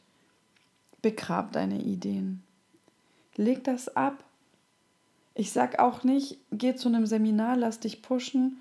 begrab 1.02 1.54
deine 1.54 1.82
Ideen. 1.82 2.44
Leg 3.36 3.64
das 3.64 3.96
ab. 3.96 4.24
Ich 5.34 5.52
sag 5.52 5.80
auch 5.80 6.04
nicht, 6.04 6.38
geh 6.52 6.76
zu 6.76 6.88
einem 6.88 7.08
Seminar, 7.08 7.58
lass 7.58 7.80
dich 7.80 8.04
pushen 8.04 8.58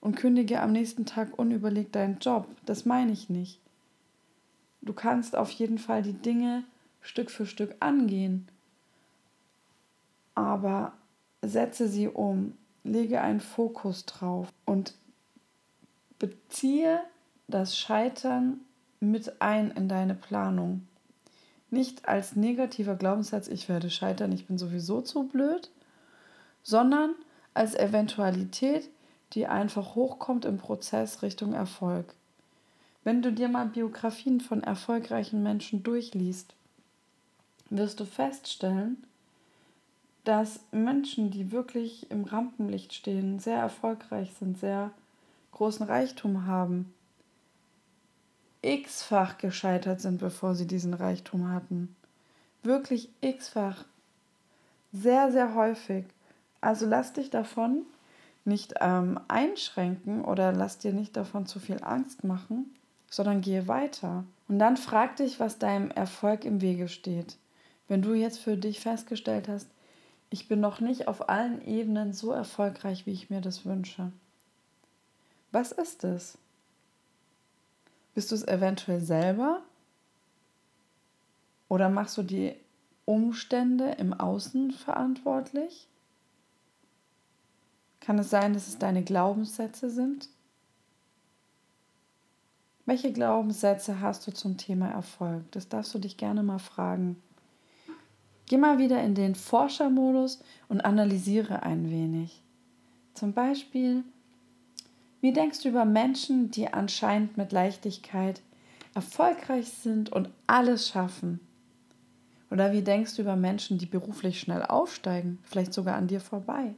und 0.00 0.16
kündige 0.16 0.62
am 0.62 0.72
nächsten 0.72 1.04
Tag 1.04 1.38
unüberlegt 1.38 1.94
deinen 1.94 2.20
Job. 2.20 2.46
Das 2.64 2.86
meine 2.86 3.12
ich 3.12 3.28
nicht. 3.28 3.60
Du 4.80 4.94
kannst 4.94 5.36
auf 5.36 5.50
jeden 5.50 5.76
Fall 5.76 6.00
die 6.00 6.14
Dinge 6.14 6.64
Stück 7.02 7.30
für 7.30 7.44
Stück 7.44 7.76
angehen, 7.80 8.48
aber 10.34 10.94
setze 11.42 11.86
sie 11.86 12.08
um, 12.08 12.54
lege 12.82 13.20
einen 13.20 13.40
Fokus 13.40 14.06
drauf 14.06 14.50
und 14.64 14.94
beziehe 16.18 17.00
das 17.46 17.76
Scheitern 17.76 18.60
mit 19.00 19.40
ein 19.40 19.70
in 19.70 19.88
deine 19.88 20.14
Planung. 20.14 20.86
Nicht 21.70 22.08
als 22.08 22.34
negativer 22.36 22.96
Glaubenssatz, 22.96 23.48
ich 23.48 23.68
werde 23.68 23.90
scheitern, 23.90 24.32
ich 24.32 24.46
bin 24.46 24.58
sowieso 24.58 25.00
zu 25.00 25.24
blöd, 25.24 25.70
sondern 26.62 27.14
als 27.54 27.74
Eventualität, 27.74 28.88
die 29.32 29.46
einfach 29.46 29.94
hochkommt 29.94 30.44
im 30.44 30.58
Prozess 30.58 31.22
Richtung 31.22 31.52
Erfolg. 31.52 32.14
Wenn 33.04 33.22
du 33.22 33.32
dir 33.32 33.48
mal 33.48 33.66
Biografien 33.66 34.40
von 34.40 34.62
erfolgreichen 34.62 35.42
Menschen 35.42 35.82
durchliest, 35.82 36.54
wirst 37.70 38.00
du 38.00 38.04
feststellen, 38.04 39.02
dass 40.24 40.60
Menschen, 40.72 41.30
die 41.30 41.52
wirklich 41.52 42.10
im 42.10 42.24
Rampenlicht 42.24 42.92
stehen, 42.92 43.38
sehr 43.38 43.58
erfolgreich 43.58 44.32
sind, 44.38 44.58
sehr 44.58 44.90
großen 45.52 45.86
Reichtum 45.86 46.46
haben, 46.46 46.92
x-fach 48.62 49.38
gescheitert 49.38 50.00
sind, 50.00 50.18
bevor 50.18 50.54
sie 50.54 50.66
diesen 50.66 50.94
Reichtum 50.94 51.50
hatten. 51.50 51.94
Wirklich 52.62 53.10
x-fach. 53.20 53.84
Sehr, 54.92 55.30
sehr 55.30 55.54
häufig. 55.54 56.06
Also 56.60 56.86
lass 56.86 57.12
dich 57.12 57.30
davon 57.30 57.82
nicht 58.44 58.74
ähm, 58.80 59.20
einschränken 59.28 60.24
oder 60.24 60.52
lass 60.52 60.78
dir 60.78 60.92
nicht 60.92 61.16
davon 61.16 61.46
zu 61.46 61.60
viel 61.60 61.82
Angst 61.84 62.24
machen, 62.24 62.74
sondern 63.10 63.42
gehe 63.42 63.68
weiter. 63.68 64.24
Und 64.48 64.58
dann 64.58 64.76
frag 64.76 65.16
dich, 65.16 65.38
was 65.38 65.58
deinem 65.58 65.90
Erfolg 65.90 66.44
im 66.44 66.60
Wege 66.60 66.88
steht. 66.88 67.36
Wenn 67.86 68.02
du 68.02 68.14
jetzt 68.14 68.38
für 68.38 68.56
dich 68.56 68.80
festgestellt 68.80 69.48
hast, 69.48 69.68
ich 70.30 70.48
bin 70.48 70.60
noch 70.60 70.80
nicht 70.80 71.08
auf 71.08 71.28
allen 71.28 71.64
Ebenen 71.66 72.12
so 72.12 72.32
erfolgreich, 72.32 73.06
wie 73.06 73.12
ich 73.12 73.30
mir 73.30 73.40
das 73.40 73.64
wünsche. 73.64 74.12
Was 75.50 75.72
ist 75.72 76.04
es? 76.04 76.38
Bist 78.14 78.30
du 78.30 78.34
es 78.34 78.46
eventuell 78.46 79.00
selber? 79.00 79.62
Oder 81.68 81.88
machst 81.88 82.18
du 82.18 82.22
die 82.22 82.54
Umstände 83.04 83.92
im 83.92 84.12
Außen 84.12 84.72
verantwortlich? 84.72 85.88
Kann 88.00 88.18
es 88.18 88.30
sein, 88.30 88.54
dass 88.54 88.68
es 88.68 88.78
deine 88.78 89.02
Glaubenssätze 89.02 89.90
sind? 89.90 90.28
Welche 92.86 93.12
Glaubenssätze 93.12 94.00
hast 94.00 94.26
du 94.26 94.32
zum 94.32 94.56
Thema 94.56 94.88
Erfolg? 94.88 95.44
Das 95.52 95.68
darfst 95.68 95.94
du 95.94 95.98
dich 95.98 96.16
gerne 96.16 96.42
mal 96.42 96.58
fragen. 96.58 97.22
Geh 98.46 98.56
mal 98.56 98.78
wieder 98.78 99.02
in 99.02 99.14
den 99.14 99.34
Forschermodus 99.34 100.42
und 100.70 100.80
analysiere 100.80 101.62
ein 101.62 101.90
wenig. 101.90 102.42
Zum 103.12 103.34
Beispiel, 103.34 104.04
wie 105.20 105.32
denkst 105.32 105.62
du 105.62 105.68
über 105.68 105.84
Menschen, 105.84 106.50
die 106.50 106.72
anscheinend 106.72 107.36
mit 107.36 107.52
Leichtigkeit 107.52 108.40
erfolgreich 108.94 109.68
sind 109.68 110.10
und 110.10 110.30
alles 110.46 110.88
schaffen? 110.88 111.40
Oder 112.50 112.72
wie 112.72 112.82
denkst 112.82 113.16
du 113.16 113.22
über 113.22 113.36
Menschen, 113.36 113.78
die 113.78 113.86
beruflich 113.86 114.40
schnell 114.40 114.62
aufsteigen, 114.62 115.38
vielleicht 115.42 115.74
sogar 115.74 115.96
an 115.96 116.06
dir 116.06 116.20
vorbei? 116.20 116.74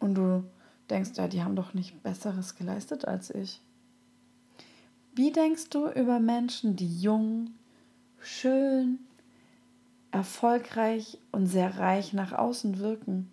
Und 0.00 0.14
du 0.14 0.44
denkst, 0.90 1.10
ja, 1.14 1.28
die 1.28 1.42
haben 1.42 1.56
doch 1.56 1.74
nicht 1.74 2.02
Besseres 2.02 2.56
geleistet 2.56 3.06
als 3.06 3.30
ich. 3.30 3.60
Wie 5.14 5.32
denkst 5.32 5.70
du 5.70 5.88
über 5.88 6.20
Menschen, 6.20 6.76
die 6.76 7.00
jung, 7.00 7.50
schön, 8.20 8.98
erfolgreich 10.10 11.18
und 11.32 11.46
sehr 11.46 11.78
reich 11.78 12.12
nach 12.12 12.32
außen 12.32 12.78
wirken? 12.78 13.30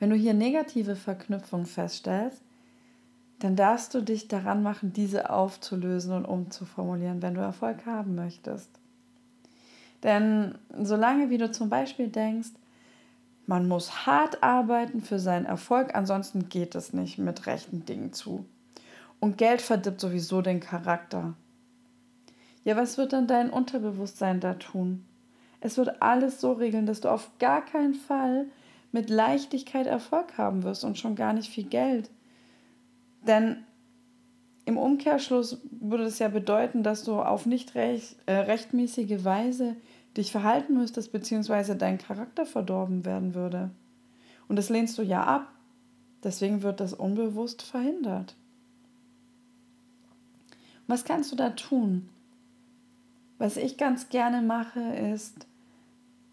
Wenn 0.00 0.10
du 0.10 0.16
hier 0.16 0.34
negative 0.34 0.96
Verknüpfungen 0.96 1.66
feststellst, 1.66 2.42
dann 3.38 3.54
darfst 3.54 3.94
du 3.94 4.00
dich 4.00 4.28
daran 4.28 4.62
machen, 4.62 4.92
diese 4.92 5.30
aufzulösen 5.30 6.12
und 6.12 6.24
umzuformulieren, 6.24 7.22
wenn 7.22 7.34
du 7.34 7.40
Erfolg 7.40 7.86
haben 7.86 8.14
möchtest. 8.14 8.70
Denn 10.02 10.56
solange 10.76 11.30
wie 11.30 11.38
du 11.38 11.50
zum 11.52 11.68
Beispiel 11.68 12.08
denkst, 12.08 12.50
man 13.46 13.68
muss 13.68 14.06
hart 14.06 14.42
arbeiten 14.42 15.02
für 15.02 15.18
seinen 15.18 15.46
Erfolg, 15.46 15.94
ansonsten 15.94 16.48
geht 16.48 16.74
es 16.74 16.92
nicht 16.92 17.18
mit 17.18 17.46
rechten 17.46 17.84
Dingen 17.84 18.12
zu. 18.12 18.46
Und 19.20 19.38
Geld 19.38 19.60
verdirbt 19.60 20.00
sowieso 20.00 20.40
den 20.40 20.60
Charakter. 20.60 21.34
Ja, 22.64 22.76
was 22.76 22.96
wird 22.96 23.12
dann 23.12 23.26
dein 23.26 23.50
Unterbewusstsein 23.50 24.40
da 24.40 24.54
tun? 24.54 25.04
Es 25.60 25.76
wird 25.76 26.00
alles 26.00 26.40
so 26.40 26.52
regeln, 26.52 26.86
dass 26.86 27.00
du 27.00 27.10
auf 27.10 27.30
gar 27.38 27.62
keinen 27.64 27.94
Fall 27.94 28.46
mit 28.92 29.10
Leichtigkeit 29.10 29.86
Erfolg 29.86 30.36
haben 30.38 30.62
wirst 30.62 30.84
und 30.84 30.98
schon 30.98 31.14
gar 31.14 31.32
nicht 31.32 31.50
viel 31.50 31.64
Geld. 31.64 32.10
Denn 33.26 33.64
im 34.64 34.76
Umkehrschluss 34.76 35.60
würde 35.70 36.04
es 36.04 36.18
ja 36.18 36.28
bedeuten, 36.28 36.82
dass 36.82 37.04
du 37.04 37.20
auf 37.20 37.46
nicht 37.46 37.74
recht, 37.74 38.16
äh, 38.26 38.34
rechtmäßige 38.34 39.24
Weise 39.24 39.76
dich 40.16 40.32
verhalten 40.32 40.74
müsstest, 40.74 41.12
beziehungsweise 41.12 41.76
dein 41.76 41.98
Charakter 41.98 42.46
verdorben 42.46 43.04
werden 43.04 43.34
würde. 43.34 43.70
Und 44.48 44.56
das 44.56 44.68
lehnst 44.68 44.98
du 44.98 45.02
ja 45.02 45.24
ab. 45.24 45.52
Deswegen 46.22 46.62
wird 46.62 46.80
das 46.80 46.92
unbewusst 46.92 47.62
verhindert. 47.62 48.36
Was 50.86 51.04
kannst 51.04 51.30
du 51.32 51.36
da 51.36 51.50
tun? 51.50 52.08
Was 53.38 53.56
ich 53.56 53.78
ganz 53.78 54.08
gerne 54.08 54.42
mache, 54.42 54.80
ist, 54.80 55.46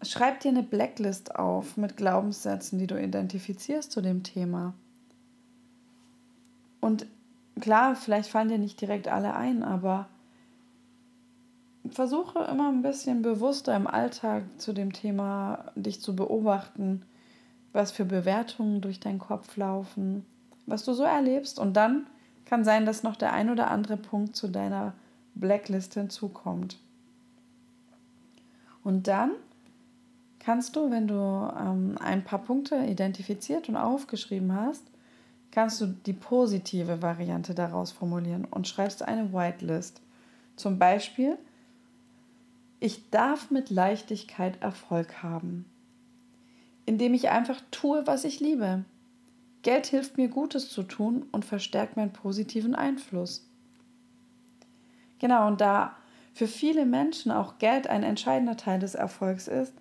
schreib 0.02 0.40
dir 0.40 0.50
eine 0.50 0.62
Blacklist 0.62 1.34
auf 1.36 1.76
mit 1.76 1.96
Glaubenssätzen, 1.96 2.78
die 2.78 2.86
du 2.86 3.00
identifizierst 3.00 3.90
zu 3.90 4.00
dem 4.00 4.22
Thema. 4.22 4.74
Und 6.80 7.06
klar, 7.60 7.96
vielleicht 7.96 8.30
fallen 8.30 8.48
dir 8.48 8.58
nicht 8.58 8.80
direkt 8.80 9.08
alle 9.08 9.34
ein, 9.34 9.62
aber 9.62 10.08
versuche 11.90 12.40
immer 12.44 12.68
ein 12.68 12.82
bisschen 12.82 13.22
bewusster 13.22 13.74
im 13.74 13.86
Alltag 13.86 14.44
zu 14.58 14.72
dem 14.72 14.92
Thema 14.92 15.72
dich 15.74 16.00
zu 16.00 16.14
beobachten, 16.14 17.02
was 17.72 17.92
für 17.92 18.04
Bewertungen 18.04 18.80
durch 18.80 19.00
deinen 19.00 19.18
Kopf 19.18 19.56
laufen, 19.56 20.24
was 20.66 20.84
du 20.84 20.92
so 20.92 21.02
erlebst. 21.02 21.58
Und 21.58 21.74
dann 21.74 22.06
kann 22.44 22.64
sein, 22.64 22.86
dass 22.86 23.02
noch 23.02 23.16
der 23.16 23.32
ein 23.32 23.50
oder 23.50 23.70
andere 23.70 23.96
Punkt 23.96 24.36
zu 24.36 24.48
deiner 24.48 24.94
Blacklist 25.34 25.94
hinzukommt. 25.94 26.78
Und 28.82 29.06
dann 29.06 29.32
kannst 30.40 30.76
du, 30.76 30.90
wenn 30.90 31.08
du 31.08 31.14
ähm, 31.14 31.96
ein 32.00 32.24
paar 32.24 32.40
Punkte 32.40 32.76
identifiziert 32.76 33.68
und 33.68 33.76
aufgeschrieben 33.76 34.54
hast, 34.54 34.84
kannst 35.50 35.80
du 35.80 35.86
die 35.86 36.12
positive 36.12 37.02
Variante 37.02 37.54
daraus 37.54 37.92
formulieren 37.92 38.44
und 38.44 38.68
schreibst 38.68 39.02
eine 39.02 39.32
Whitelist. 39.32 40.00
Zum 40.56 40.78
Beispiel, 40.78 41.38
ich 42.80 43.10
darf 43.10 43.50
mit 43.50 43.70
Leichtigkeit 43.70 44.62
Erfolg 44.62 45.22
haben, 45.22 45.64
indem 46.86 47.14
ich 47.14 47.28
einfach 47.28 47.60
tue, 47.70 48.06
was 48.06 48.24
ich 48.24 48.40
liebe. 48.40 48.84
Geld 49.62 49.86
hilft 49.86 50.16
mir 50.16 50.28
Gutes 50.28 50.70
zu 50.70 50.84
tun 50.84 51.26
und 51.32 51.44
verstärkt 51.44 51.96
meinen 51.96 52.12
positiven 52.12 52.74
Einfluss. 52.74 53.48
Genau, 55.18 55.48
und 55.48 55.60
da 55.60 55.96
für 56.32 56.46
viele 56.46 56.86
Menschen 56.86 57.32
auch 57.32 57.58
Geld 57.58 57.88
ein 57.88 58.04
entscheidender 58.04 58.56
Teil 58.56 58.78
des 58.78 58.94
Erfolgs 58.94 59.48
ist, 59.48 59.74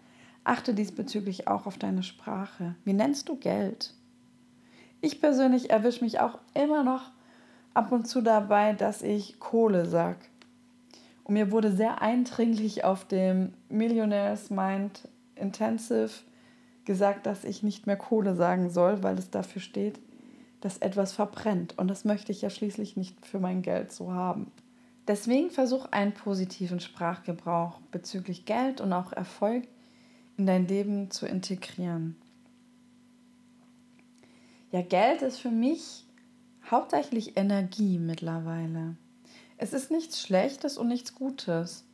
achte 0.48 0.74
diesbezüglich 0.74 1.48
auch 1.48 1.66
auf 1.66 1.78
deine 1.78 2.04
Sprache. 2.04 2.76
Wie 2.84 2.94
nennst 2.94 3.30
du 3.30 3.36
Geld? 3.36 3.94
Ich 5.02 5.22
persönlich 5.22 5.70
erwische 5.70 6.04
mich 6.04 6.20
auch 6.20 6.40
immer 6.54 6.84
noch 6.84 7.12
ab 7.74 7.92
und 7.92 8.08
zu 8.08 8.22
dabei, 8.22 8.74
dass 8.74 9.02
ich 9.02 9.40
Kohle 9.40 9.86
sage. 9.86 10.20
Und 11.24 11.34
mir 11.34 11.52
wurde 11.52 11.72
sehr 11.72 12.02
eindringlich 12.02 12.84
auf 12.84 13.06
dem 13.06 13.54
Millionaires 13.70 14.50
Mind 14.50 15.08
Intensive 15.36 16.10
gesagt, 16.86 17.26
dass 17.26 17.44
ich 17.44 17.62
nicht 17.62 17.86
mehr 17.86 17.98
Kohle 17.98 18.34
sagen 18.36 18.70
soll, 18.70 19.04
weil 19.04 19.18
es 19.20 19.30
dafür 19.30 19.62
steht, 19.62 20.00
dass 20.62 20.78
etwas 20.78 21.14
verbrennt. 21.14 21.78
Und 21.78 21.90
das 21.90 22.06
möchte 22.06 22.32
ich 22.32 22.42
ja 22.42 22.50
schließlich 22.50 22.98
nicht 22.98 23.26
für 23.26 23.40
mein 23.40 23.62
Geld 23.62 23.92
so 23.92 24.14
haben. 24.14 24.52
Deswegen 25.08 25.52
versuch 25.52 25.86
einen 25.92 26.14
positiven 26.14 26.80
Sprachgebrauch 26.80 27.80
bezüglich 27.92 28.46
Geld 28.46 28.82
und 28.82 28.94
auch 28.94 29.14
Erfolg 29.14 29.68
in 30.38 30.46
dein 30.46 30.68
Leben 30.68 31.12
zu 31.12 31.26
integrieren. 31.26 32.16
Ja, 34.72 34.82
Geld 34.82 35.22
ist 35.22 35.40
für 35.40 35.52
mich 35.52 36.06
hauptsächlich 36.70 37.38
Energie 37.38 37.98
mittlerweile. 37.98 38.96
Es 39.58 39.74
ist 39.74 39.90
nichts 39.90 40.22
Schlechtes 40.22 40.78
und 40.78 40.88
nichts 40.88 41.16
Gutes. 41.16 41.86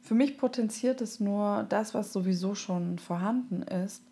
Für 0.00 0.14
mich 0.14 0.38
potenziert 0.38 1.00
es 1.00 1.20
nur 1.20 1.66
das, 1.68 1.92
was 1.92 2.12
sowieso 2.12 2.54
schon 2.54 2.98
vorhanden 2.98 3.62
ist 3.62 4.02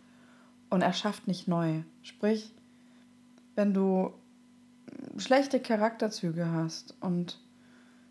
und 0.68 0.83
erschafft 0.83 1.28
nicht 1.28 1.49
neu. 1.49 1.83
Sprich, 2.02 2.52
wenn 3.54 3.73
du 3.73 4.12
schlechte 5.16 5.61
Charakterzüge 5.61 6.50
hast 6.50 6.97
und 7.00 7.40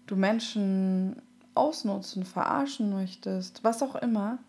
du 0.08 0.16
Menschen 0.16 1.22
ausnutzen, 1.56 2.26
verarschen 2.26 2.90
möchtest, 2.90 3.64
was 3.64 3.84
auch 3.84 3.96
immer, 3.96 4.40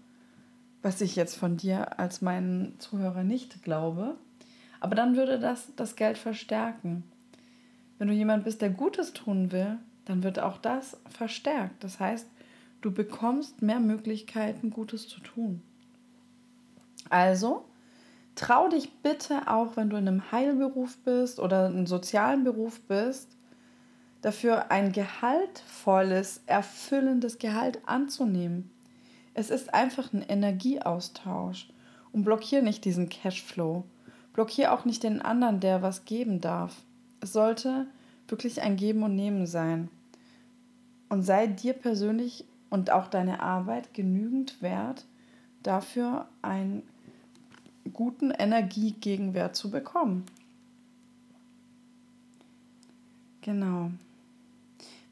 was 0.85 1.01
ich 1.01 1.17
jetzt 1.17 1.37
von 1.37 1.57
dir 1.57 1.99
als 1.99 2.21
meinen 2.21 2.79
Zuhörer 2.79 3.25
nicht 3.25 3.63
glaube, 3.63 4.17
aber 4.81 4.95
dann 4.95 5.17
würde 5.17 5.39
das 5.39 5.73
das 5.77 5.97
Geld 5.97 6.19
verstärken. 6.19 7.05
Wenn 7.99 8.09
du 8.09 8.15
jemand 8.15 8.45
bist, 8.45 8.61
der 8.61 8.69
Gutes 8.69 9.15
tun 9.15 9.51
will, 9.51 9.79
dann 10.05 10.23
wird 10.23 10.39
auch 10.39 10.59
das 10.59 10.99
verstärkt. 11.09 11.83
Das 11.83 12.01
heißt, 12.01 12.29
du 12.83 12.93
bekommst 12.93 13.63
mehr 13.63 13.81
Möglichkeiten, 13.81 14.69
Gutes 14.69 15.09
zu 15.09 15.21
tun. 15.21 15.63
Also, 17.09 17.65
trau 18.35 18.69
dich 18.69 18.93
bitte 19.03 19.49
auch, 19.49 19.79
wenn 19.79 19.89
du 19.89 19.97
in 19.97 20.07
einem 20.07 20.33
Heilberuf 20.33 20.99
bist 20.99 21.41
oder 21.41 21.67
in 21.67 21.77
einem 21.77 21.87
sozialen 21.87 22.45
Beruf 22.45 22.83
bist, 22.83 23.31
dafür 24.21 24.71
ein 24.71 24.93
gehaltvolles, 24.93 26.43
erfüllendes 26.45 27.39
Gehalt 27.39 27.81
anzunehmen. 27.87 28.74
Es 29.35 29.51
ist 29.51 29.75
einfach 29.75 30.13
ein 30.13 30.23
Energieaustausch 30.23 31.69
und 32.13 32.25
blockier 32.25 32.63
nicht 32.63 32.85
diesen 32.85 33.09
Cashflow. 33.09 33.85
Blockier 34.33 34.73
auch 34.73 34.85
nicht 34.85 35.03
den 35.03 35.21
anderen, 35.21 35.61
der 35.61 35.83
was 35.83 36.05
geben 36.05 36.41
darf. 36.41 36.83
Es 37.21 37.33
sollte 37.33 37.87
wirklich 38.29 38.63
ein 38.63 38.77
Geben 38.77 39.03
und 39.03 39.17
Nehmen 39.17 39.47
sein. 39.47 39.89
Und 41.09 41.23
sei 41.23 41.49
dir 41.49 41.75
persönlich 41.75 42.45
und 42.71 42.91
auch 42.91 43.09
deine 43.09 43.41
Arbeit 43.41 43.93
genügend 43.93 44.63
wert, 44.63 45.05
dafür 45.63 46.29
einen 46.43 46.83
guten 47.93 48.31
Energiegegenwert 48.31 49.55
zu 49.57 49.71
bekommen. 49.71 50.25
Genau. 53.43 53.91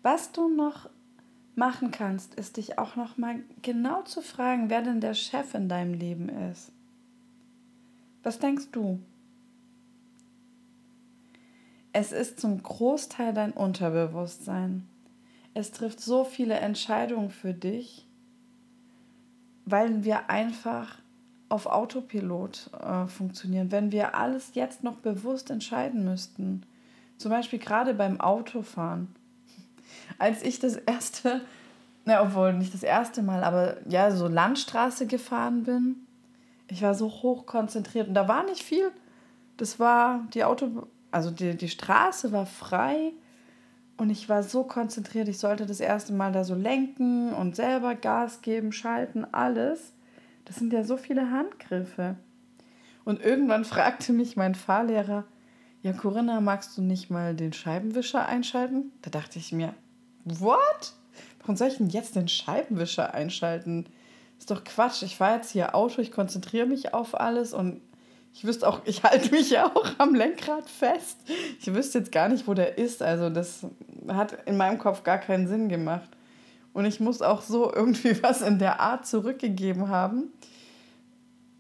Was 0.03 0.33
du 0.33 0.49
noch 0.49 0.89
machen 1.55 1.91
kannst, 1.91 2.35
ist 2.35 2.57
dich 2.57 2.79
auch 2.79 2.97
noch 2.97 3.19
mal 3.19 3.41
genau 3.61 4.03
zu 4.03 4.23
fragen, 4.23 4.71
wer 4.71 4.83
denn 4.83 5.01
der 5.01 5.15
Chef 5.15 5.55
in 5.55 5.69
deinem 5.69 5.95
Leben 5.95 6.29
ist. 6.51 6.73
Was 8.23 8.39
denkst 8.39 8.69
du? 8.73 9.01
Es 11.93 12.13
ist 12.13 12.41
zum 12.41 12.63
Großteil 12.63 13.35
dein 13.35 13.53
Unterbewusstsein. 13.53 14.87
Es 15.55 15.73
trifft 15.73 16.01
so 16.01 16.25
viele 16.25 16.55
Entscheidungen 16.55 17.31
für 17.31 17.53
dich, 17.53 18.07
weil 19.67 20.05
wir 20.05 20.31
einfach 20.31 20.99
auf 21.51 21.67
Autopilot 21.67 22.71
äh, 22.81 23.07
funktionieren. 23.07 23.71
Wenn 23.71 23.93
wir 23.93 24.15
alles 24.15 24.55
jetzt 24.55 24.83
noch 24.83 24.97
bewusst 24.97 25.51
entscheiden 25.51 26.05
müssten, 26.05 26.63
zum 27.19 27.31
Beispiel 27.31 27.59
gerade 27.59 27.93
beim 27.93 28.21
Autofahren. 28.21 29.15
Als 30.19 30.43
ich 30.43 30.59
das 30.59 30.77
erste, 30.77 31.41
na, 32.05 32.23
obwohl 32.23 32.53
nicht 32.53 32.75
das 32.75 32.83
erste 32.83 33.23
Mal, 33.23 33.45
aber 33.45 33.77
ja, 33.89 34.11
so 34.11 34.29
Landstraße 34.29 35.07
gefahren 35.07 35.65
bin, 35.65 35.97
ich 36.69 36.83
war 36.83 36.95
so 36.95 37.09
hoch 37.09 37.47
konzentriert 37.47 38.09
und 38.09 38.15
da 38.15 38.29
war 38.29 38.45
nicht 38.45 38.63
viel. 38.63 38.91
Das 39.57 39.79
war 39.79 40.27
die 40.33 40.45
Auto, 40.45 40.89
also 41.11 41.31
die, 41.31 41.57
die 41.57 41.69
Straße 41.69 42.33
war 42.33 42.47
frei 42.47 43.13
und 43.99 44.11
ich 44.11 44.29
war 44.29 44.43
so 44.43 44.65
konzentriert, 44.65 45.29
ich 45.29 45.39
sollte 45.39 45.67
das 45.67 45.81
erste 45.81 46.13
Mal 46.13 46.33
da 46.33 46.45
so 46.45 46.55
lenken 46.55 47.33
und 47.33 47.57
selber 47.57 47.95
Gas 47.95 48.43
geben, 48.43 48.73
schalten, 48.73 49.27
alles. 49.31 49.93
Das 50.45 50.57
sind 50.57 50.73
ja 50.73 50.83
so 50.83 50.97
viele 50.97 51.31
Handgriffe. 51.31 52.17
Und 53.05 53.21
irgendwann 53.23 53.65
fragte 53.65 54.13
mich 54.13 54.37
mein 54.37 54.55
Fahrlehrer, 54.55 55.25
ja 55.83 55.93
Corinna, 55.93 56.41
magst 56.41 56.77
du 56.77 56.83
nicht 56.83 57.11
mal 57.11 57.35
den 57.35 57.53
Scheibenwischer 57.53 58.27
einschalten? 58.27 58.93
Da 59.03 59.11
dachte 59.11 59.39
ich 59.39 59.53
mir, 59.53 59.75
what? 60.25 60.93
Warum 61.41 61.57
soll 61.57 61.69
ich 61.69 61.79
denn 61.79 61.89
jetzt 61.89 62.17
den 62.17 62.29
Scheibenwischer 62.29 63.15
einschalten? 63.15 63.87
Ist 64.39 64.51
doch 64.51 64.65
Quatsch. 64.65 65.03
Ich 65.03 65.17
fahre 65.17 65.37
jetzt 65.37 65.51
hier 65.51 65.75
Auto, 65.75 66.01
ich 66.01 66.13
konzentriere 66.13 66.67
mich 66.67 66.95
auf 66.95 67.19
alles 67.19 67.53
und 67.53 67.81
ich 68.35 68.45
wüsste 68.45 68.67
auch, 68.67 68.81
ich 68.85 69.03
halte 69.03 69.31
mich 69.31 69.51
ja 69.51 69.67
auch 69.67 69.87
am 69.99 70.15
Lenkrad 70.15 70.69
fest. 70.69 71.19
Ich 71.61 71.73
wüsste 71.73 71.99
jetzt 71.99 72.13
gar 72.13 72.29
nicht, 72.29 72.47
wo 72.47 72.55
der 72.55 72.79
ist. 72.79 73.03
Also 73.03 73.29
das 73.29 73.67
hat 74.09 74.39
in 74.47 74.57
meinem 74.57 74.79
Kopf 74.79 75.03
gar 75.03 75.19
keinen 75.19 75.49
Sinn 75.49 75.69
gemacht. 75.69 76.09
Und 76.73 76.87
ich 76.87 77.01
muss 77.01 77.21
auch 77.21 77.43
so 77.43 77.73
irgendwie 77.73 78.23
was 78.23 78.41
in 78.41 78.59
der 78.59 78.81
Art 78.81 79.07
zurückgegeben 79.07 79.89
haben. 79.89 80.33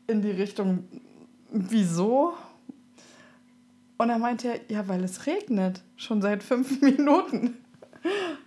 In 0.07 0.23
die 0.23 0.31
Richtung, 0.31 0.85
wieso? 1.51 2.33
Und 4.03 4.11
er 4.11 4.19
meinte 4.19 4.61
ja, 4.69 4.89
weil 4.89 5.05
es 5.05 5.27
regnet. 5.27 5.81
Schon 5.95 6.21
seit 6.21 6.43
fünf 6.43 6.81
Minuten. 6.83 7.57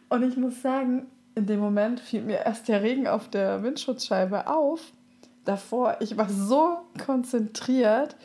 Und 0.09 0.23
ich 0.23 0.35
muss 0.35 0.61
sagen, 0.61 1.05
in 1.33 1.45
dem 1.45 1.61
Moment 1.61 2.01
fiel 2.01 2.23
mir 2.23 2.39
erst 2.45 2.67
der 2.67 2.81
Regen 2.81 3.07
auf 3.07 3.29
der 3.29 3.63
Windschutzscheibe 3.63 4.47
auf 4.47 4.81
davor, 5.45 5.97
ich 6.01 6.17
war 6.17 6.27
so 6.27 6.79
konzentriert 7.05 8.17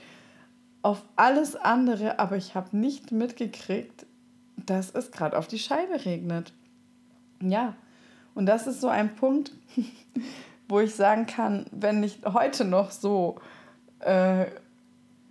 auf 0.82 1.04
alles 1.14 1.54
andere, 1.54 2.18
aber 2.18 2.36
ich 2.36 2.56
habe 2.56 2.76
nicht 2.76 3.12
mitgekriegt, 3.12 4.06
dass 4.56 4.90
es 4.90 5.12
gerade 5.12 5.38
auf 5.38 5.46
die 5.46 5.58
Scheibe 5.60 6.04
regnet. 6.04 6.52
Ja, 7.40 7.74
und 8.34 8.46
das 8.46 8.66
ist 8.66 8.80
so 8.80 8.88
ein 8.88 9.14
Punkt, 9.14 9.52
wo 10.68 10.80
ich 10.80 10.96
sagen 10.96 11.26
kann, 11.26 11.66
wenn 11.70 12.02
ich 12.02 12.18
heute 12.24 12.64
noch 12.64 12.90
so 12.90 13.36
äh, 14.00 14.46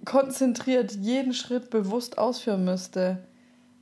konzentriert 0.09 0.93
jeden 0.95 1.33
Schritt 1.33 1.69
bewusst 1.69 2.17
ausführen 2.17 2.65
müsste, 2.65 3.19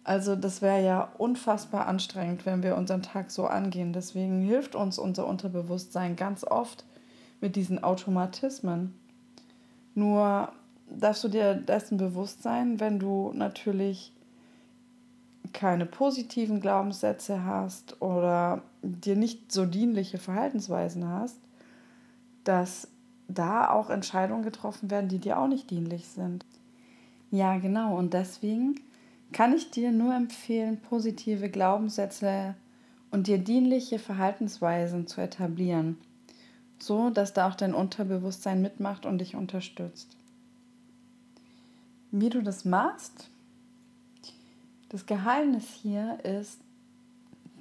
also 0.03 0.35
das 0.35 0.61
wäre 0.61 0.83
ja 0.83 1.09
unfassbar 1.17 1.87
anstrengend, 1.87 2.45
wenn 2.45 2.63
wir 2.63 2.75
unseren 2.75 3.01
Tag 3.01 3.31
so 3.31 3.45
angehen. 3.45 3.93
Deswegen 3.93 4.41
hilft 4.41 4.75
uns 4.75 4.99
unser 4.99 5.25
Unterbewusstsein 5.25 6.15
ganz 6.17 6.43
oft, 6.43 6.83
mit 7.39 7.55
diesen 7.55 7.83
Automatismen. 7.83 8.93
Nur 9.95 10.51
darfst 10.89 11.23
du 11.23 11.27
dir 11.27 11.55
dessen 11.55 11.97
bewusst 11.97 12.43
sein, 12.43 12.79
wenn 12.79 12.99
du 12.99 13.31
natürlich 13.33 14.11
keine 15.53 15.85
positiven 15.85 16.59
Glaubenssätze 16.59 17.45
hast 17.45 18.01
oder 18.01 18.63
dir 18.81 19.15
nicht 19.15 19.51
so 19.51 19.65
dienliche 19.65 20.17
Verhaltensweisen 20.17 21.07
hast, 21.07 21.39
dass 22.43 22.89
da 23.27 23.69
auch 23.69 23.89
Entscheidungen 23.89 24.43
getroffen 24.43 24.89
werden, 24.89 25.09
die 25.09 25.19
dir 25.19 25.39
auch 25.39 25.47
nicht 25.47 25.69
dienlich 25.69 26.07
sind. 26.07 26.45
Ja, 27.31 27.57
genau. 27.57 27.97
Und 27.97 28.13
deswegen 28.13 28.79
kann 29.33 29.53
ich 29.53 29.71
dir 29.71 29.91
nur 29.91 30.15
empfehlen, 30.15 30.79
positive 30.79 31.49
Glaubenssätze 31.49 32.55
und 33.11 33.27
dir 33.27 33.37
dienliche 33.37 33.99
Verhaltensweisen 33.99 35.07
zu 35.07 35.21
etablieren. 35.21 35.97
so 36.79 37.09
dass 37.09 37.33
da 37.33 37.49
auch 37.49 37.55
dein 37.55 37.73
Unterbewusstsein 37.73 38.61
mitmacht 38.61 39.05
und 39.05 39.19
dich 39.19 39.35
unterstützt. 39.35 40.15
Wie 42.11 42.29
du 42.29 42.41
das 42.41 42.65
machst, 42.65 43.29
das 44.89 45.05
Geheimnis 45.05 45.65
hier 45.81 46.23
ist 46.23 46.59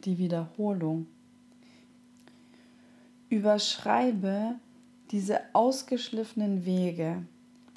die 0.05 0.19
Wiederholung. 0.19 1.07
Überschreibe 3.29 4.55
diese 5.11 5.41
ausgeschliffenen 5.53 6.65
Wege 6.65 7.23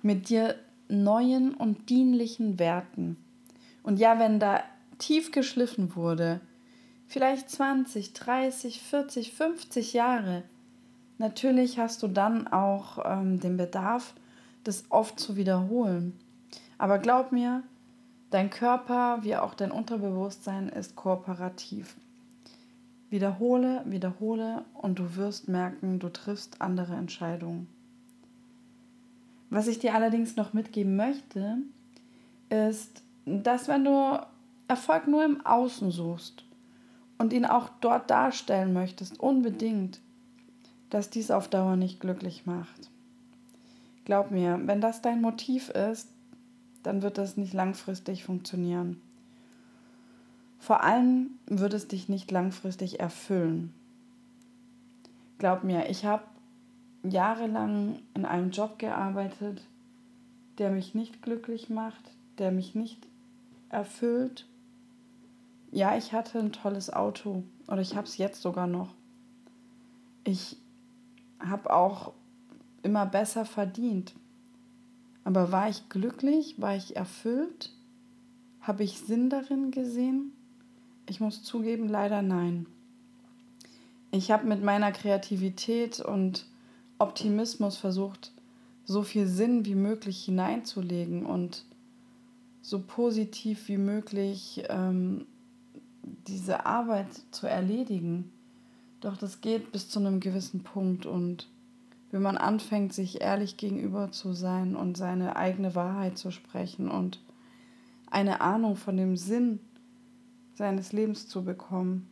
mit 0.01 0.29
dir 0.29 0.55
neuen 0.87 1.53
und 1.53 1.89
dienlichen 1.89 2.59
Werten. 2.59 3.17
Und 3.83 3.99
ja, 3.99 4.19
wenn 4.19 4.39
da 4.39 4.63
tief 4.97 5.31
geschliffen 5.31 5.95
wurde, 5.95 6.41
vielleicht 7.07 7.49
20, 7.49 8.13
30, 8.13 8.81
40, 8.81 9.33
50 9.33 9.93
Jahre, 9.93 10.43
natürlich 11.17 11.79
hast 11.79 12.03
du 12.03 12.07
dann 12.07 12.47
auch 12.47 12.99
ähm, 13.05 13.39
den 13.39 13.57
Bedarf, 13.57 14.13
das 14.63 14.85
oft 14.89 15.19
zu 15.19 15.35
wiederholen. 15.35 16.19
Aber 16.77 16.99
glaub 16.99 17.31
mir, 17.31 17.63
dein 18.29 18.49
Körper 18.49 19.19
wie 19.21 19.35
auch 19.35 19.53
dein 19.53 19.71
Unterbewusstsein 19.71 20.69
ist 20.69 20.95
kooperativ. 20.95 21.95
Wiederhole, 23.09 23.83
wiederhole 23.85 24.65
und 24.73 24.99
du 24.99 25.15
wirst 25.15 25.47
merken, 25.47 25.99
du 25.99 26.09
triffst 26.09 26.61
andere 26.61 26.95
Entscheidungen. 26.95 27.67
Was 29.49 29.67
ich 29.67 29.79
dir 29.79 29.95
allerdings 29.95 30.35
noch 30.35 30.53
mitgeben 30.53 30.95
möchte, 30.95 31.57
ist, 32.49 33.03
dass 33.25 33.67
wenn 33.67 33.83
du 33.83 34.19
Erfolg 34.67 35.07
nur 35.07 35.25
im 35.25 35.43
Außen 35.43 35.89
suchst 35.89 36.45
und 37.17 37.33
ihn 37.33 37.45
auch 37.45 37.69
dort 37.81 38.11
darstellen 38.11 38.73
möchtest, 38.73 39.19
unbedingt, 39.19 39.99
dass 40.91 41.09
dies 41.09 41.31
auf 41.31 41.47
Dauer 41.47 41.75
nicht 41.75 41.99
glücklich 41.99 42.45
macht. 42.45 42.91
Glaub 44.05 44.29
mir, 44.29 44.59
wenn 44.65 44.81
das 44.81 45.01
dein 45.01 45.21
Motiv 45.21 45.69
ist, 45.69 46.09
dann 46.83 47.01
wird 47.01 47.17
das 47.17 47.37
nicht 47.37 47.53
langfristig 47.53 48.23
funktionieren. 48.23 49.01
Vor 50.59 50.83
allem 50.83 51.31
wird 51.47 51.73
es 51.73 51.87
dich 51.87 52.09
nicht 52.09 52.29
langfristig 52.31 52.99
erfüllen. 52.99 53.73
Glaub 55.39 55.63
mir, 55.63 55.89
ich 55.89 56.05
habe 56.05 56.23
jahrelang 57.03 57.99
in 58.13 58.25
einem 58.25 58.51
Job 58.51 58.77
gearbeitet, 58.77 59.65
der 60.57 60.69
mich 60.69 60.93
nicht 60.93 61.21
glücklich 61.21 61.69
macht, 61.69 62.11
der 62.37 62.51
mich 62.51 62.75
nicht 62.75 63.07
erfüllt. 63.69 64.45
Ja, 65.71 65.95
ich 65.95 66.11
hatte 66.13 66.39
ein 66.39 66.51
tolles 66.51 66.91
Auto 66.91 67.43
oder 67.67 67.79
ich 67.79 67.95
habe 67.95 68.05
es 68.05 68.17
jetzt 68.17 68.41
sogar 68.41 68.67
noch. 68.67 68.93
Ich 70.25 70.57
habe 71.39 71.73
auch 71.73 72.11
immer 72.83 73.05
besser 73.05 73.45
verdient. 73.45 74.13
Aber 75.23 75.51
war 75.51 75.69
ich 75.69 75.87
glücklich? 75.89 76.59
War 76.59 76.75
ich 76.75 76.95
erfüllt? 76.95 77.71
Habe 78.61 78.83
ich 78.83 78.99
Sinn 78.99 79.29
darin 79.29 79.71
gesehen? 79.71 80.33
Ich 81.09 81.19
muss 81.19 81.41
zugeben, 81.41 81.89
leider 81.89 82.21
nein. 82.21 82.67
Ich 84.11 84.29
habe 84.29 84.45
mit 84.45 84.63
meiner 84.63 84.91
Kreativität 84.91 85.99
und 85.99 86.45
Optimismus 86.99 87.77
versucht, 87.77 88.31
so 88.85 89.01
viel 89.01 89.25
Sinn 89.25 89.65
wie 89.65 89.73
möglich 89.73 90.23
hineinzulegen 90.23 91.25
und 91.25 91.65
so 92.61 92.79
positiv 92.79 93.67
wie 93.69 93.77
möglich 93.77 94.63
ähm, 94.69 95.25
diese 96.27 96.67
Arbeit 96.67 97.07
zu 97.31 97.47
erledigen. 97.47 98.31
Doch 99.01 99.17
das 99.17 99.41
geht 99.41 99.71
bis 99.71 99.89
zu 99.89 99.99
einem 99.99 100.19
gewissen 100.19 100.61
Punkt 100.61 101.07
und 101.07 101.47
wenn 102.11 102.21
man 102.21 102.37
anfängt, 102.37 102.93
sich 102.93 103.21
ehrlich 103.21 103.57
gegenüber 103.57 104.11
zu 104.11 104.33
sein 104.33 104.75
und 104.75 104.95
seine 104.95 105.35
eigene 105.35 105.73
Wahrheit 105.73 106.19
zu 106.19 106.29
sprechen 106.29 106.89
und 106.89 107.19
eine 108.11 108.41
Ahnung 108.41 108.75
von 108.75 108.95
dem 108.95 109.17
Sinn 109.17 109.59
seines 110.59 110.91
Lebens 110.91 111.27
zu 111.27 111.43
bekommen. 111.43 112.05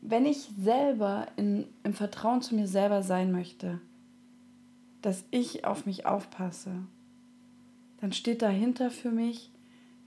Wenn 0.00 0.24
ich 0.26 0.48
selber 0.58 1.28
in, 1.36 1.66
im 1.84 1.92
Vertrauen 1.92 2.42
zu 2.42 2.54
mir 2.54 2.66
selber 2.66 3.02
sein 3.02 3.30
möchte, 3.30 3.78
dass 5.02 5.22
ich 5.30 5.66
auf 5.66 5.84
mich 5.84 6.06
aufpasse, 6.06 6.72
dann 8.00 8.12
steht 8.12 8.40
dahinter 8.40 8.90
für 8.90 9.10
mich, 9.10 9.50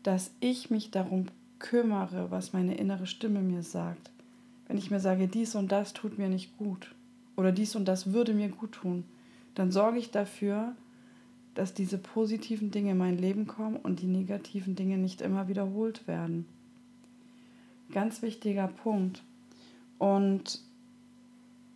dass 0.02 0.32
ich 0.40 0.72
mich 0.72 0.90
darum 0.90 1.28
kümmere, 1.60 2.32
was 2.32 2.52
meine 2.52 2.76
innere 2.76 3.06
Stimme 3.06 3.42
mir 3.42 3.62
sagt. 3.62 4.12
Wenn 4.68 4.80
ich 4.80 4.90
mir 4.90 5.00
sage, 5.00 5.28
dies 5.28 5.54
und 5.56 5.72
das 5.72 5.94
tut 5.94 6.18
mir 6.18 6.30
nicht 6.30 6.58
gut 6.58 6.94
oder 7.36 7.52
dies 7.52 7.76
und 7.76 7.86
das 7.86 8.12
würde 8.12 8.34
mir 8.34 8.50
gut 8.50 8.72
tun, 8.72 9.04
dann 9.54 9.72
sorge 9.72 10.00
ich 10.00 10.10
dafür, 10.10 10.76
dass 11.54 11.76
diese 11.76 12.00
positiven 12.00 12.72
Dinge 12.72 12.92
in 12.92 12.98
mein 12.98 13.18
Leben 13.20 13.46
kommen 13.46 13.76
und 13.78 14.02
die 14.02 14.08
negativen 14.08 14.76
Dinge 14.76 14.98
nicht 14.98 15.22
immer 15.22 15.48
wiederholt 15.48 16.08
werden. 16.08 16.48
Ganz 17.92 18.22
wichtiger 18.22 18.68
Punkt. 18.68 19.24
Und 19.98 20.62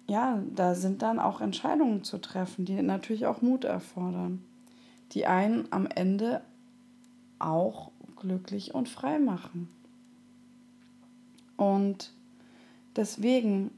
ja, 0.07 0.43
da 0.53 0.75
sind 0.75 1.01
dann 1.01 1.19
auch 1.19 1.41
Entscheidungen 1.41 2.03
zu 2.03 2.17
treffen, 2.17 2.65
die 2.65 2.81
natürlich 2.81 3.25
auch 3.25 3.41
Mut 3.41 3.63
erfordern, 3.63 4.43
die 5.13 5.25
einen 5.25 5.67
am 5.71 5.87
Ende 5.87 6.41
auch 7.39 7.91
glücklich 8.17 8.73
und 8.73 8.89
frei 8.89 9.19
machen. 9.19 9.69
Und 11.57 12.11
deswegen, 12.95 13.71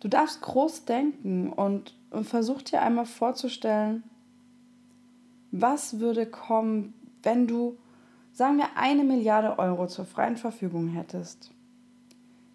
du 0.00 0.08
darfst 0.08 0.40
groß 0.40 0.84
denken 0.84 1.52
und, 1.52 1.94
und 2.10 2.24
versuch 2.24 2.62
dir 2.62 2.80
einmal 2.80 3.06
vorzustellen, 3.06 4.04
was 5.50 6.00
würde 6.00 6.26
kommen, 6.26 6.94
wenn 7.22 7.46
du 7.46 7.76
sagen 8.32 8.58
wir 8.58 8.76
eine 8.76 9.04
Milliarde 9.04 9.58
Euro 9.58 9.86
zur 9.86 10.04
freien 10.04 10.36
Verfügung 10.36 10.88
hättest, 10.88 11.50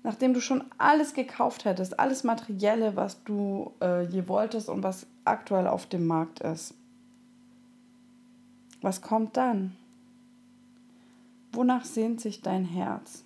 nachdem 0.03 0.33
du 0.33 0.41
schon 0.41 0.63
alles 0.77 1.13
gekauft 1.13 1.65
hättest, 1.65 1.99
alles 1.99 2.23
Materielle, 2.23 2.95
was 2.95 3.23
du 3.23 3.73
äh, 3.81 4.03
je 4.03 4.27
wolltest 4.27 4.69
und 4.69 4.83
was 4.83 5.05
aktuell 5.25 5.67
auf 5.67 5.85
dem 5.85 6.07
Markt 6.07 6.39
ist, 6.39 6.73
was 8.81 9.01
kommt 9.01 9.37
dann? 9.37 9.75
Wonach 11.51 11.85
sehnt 11.85 12.21
sich 12.21 12.41
dein 12.41 12.65
Herz? 12.65 13.23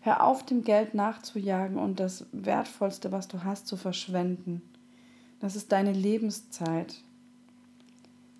Hör 0.00 0.22
auf, 0.22 0.44
dem 0.44 0.62
Geld 0.62 0.94
nachzujagen 0.94 1.78
und 1.78 1.98
das 1.98 2.26
Wertvollste, 2.30 3.10
was 3.10 3.26
du 3.26 3.42
hast, 3.42 3.66
zu 3.66 3.76
verschwenden. 3.76 4.62
Das 5.40 5.56
ist 5.56 5.72
deine 5.72 5.92
Lebenszeit. 5.92 7.02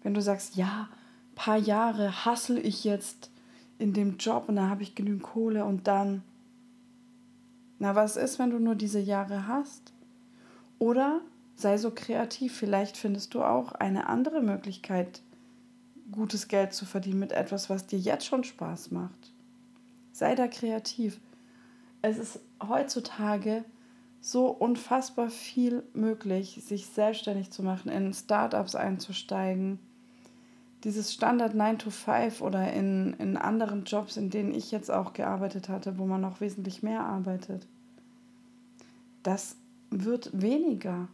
Wenn 0.03 0.15
du 0.15 0.23
sagst, 0.23 0.55
ja, 0.55 0.89
paar 1.37 1.59
Jahre 1.59 2.25
hassel 2.25 2.59
ich 2.59 2.83
jetzt 2.83 3.31
in 3.79 3.93
dem 3.93 4.17
Job 4.17 4.49
und 4.49 4.57
dann 4.57 4.71
habe 4.71 4.83
ich 4.83 4.97
genügend 4.97 5.23
Kohle 5.23 5.65
und 5.65 5.87
dann. 5.87 6.23
Na, 7.79 7.95
was 7.95 8.17
ist, 8.17 8.41
wenn 8.41 8.51
du 8.51 8.59
nur 8.59 8.75
diese 8.75 8.99
Jahre 8.99 9.47
hast? 9.47 9.93
Oder 10.79 11.21
sei 11.55 11.79
so 11.79 11.91
kreativ, 11.91 12.57
vielleicht 12.57 12.97
findest 12.97 13.35
du 13.35 13.45
auch 13.45 13.73
eine 13.73 14.09
andere 14.09 14.41
Möglichkeit, 14.41 15.23
gutes 16.11 16.49
Geld 16.49 16.73
zu 16.73 16.87
verdienen 16.87 17.21
mit 17.21 17.33
etwas, 17.33 17.69
was 17.71 17.87
dir 17.87 17.99
jetzt 17.99 18.27
schon 18.27 18.45
Spaß 18.45 18.91
macht. 18.91 19.33
Sei 20.13 20.35
da 20.35 20.49
kreativ. 20.49 21.21
Es 22.01 22.19
ist 22.19 22.41
heutzutage 22.67 23.65
so 24.21 24.49
unfassbar 24.49 25.29
viel 25.29 25.83
möglich, 25.93 26.63
sich 26.65 26.87
selbstständig 26.87 27.51
zu 27.51 27.63
machen, 27.63 27.91
in 27.91 28.13
Startups 28.13 28.75
einzusteigen, 28.75 29.79
dieses 30.85 31.13
Standard 31.13 31.55
9 31.55 31.79
to 31.79 31.91
5 31.91 32.43
oder 32.43 32.73
in, 32.73 33.15
in 33.15 33.37
anderen 33.37 33.85
Jobs, 33.85 34.17
in 34.17 34.31
denen 34.31 34.55
ich 34.55 34.71
jetzt 34.71 34.91
auch 34.91 35.13
gearbeitet 35.13 35.69
hatte, 35.69 35.99
wo 35.99 36.07
man 36.07 36.21
noch 36.21 36.41
wesentlich 36.41 36.83
mehr 36.83 37.01
arbeitet, 37.01 37.67
das 39.23 39.57
wird 39.91 40.31
weniger. 40.41 41.09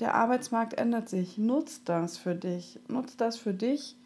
Der 0.00 0.14
Arbeitsmarkt 0.14 0.74
ändert 0.74 1.08
sich. 1.08 1.38
Nutzt 1.38 1.88
das 1.88 2.16
für 2.16 2.34
dich. 2.34 2.80
Nutzt 2.88 3.20
das 3.20 3.36
für 3.36 3.52
dich, 3.52 3.96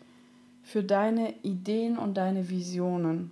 für 0.63 0.83
deine 0.83 1.35
Ideen 1.43 1.97
und 1.97 2.15
deine 2.15 2.51
Visionen. 2.51 3.31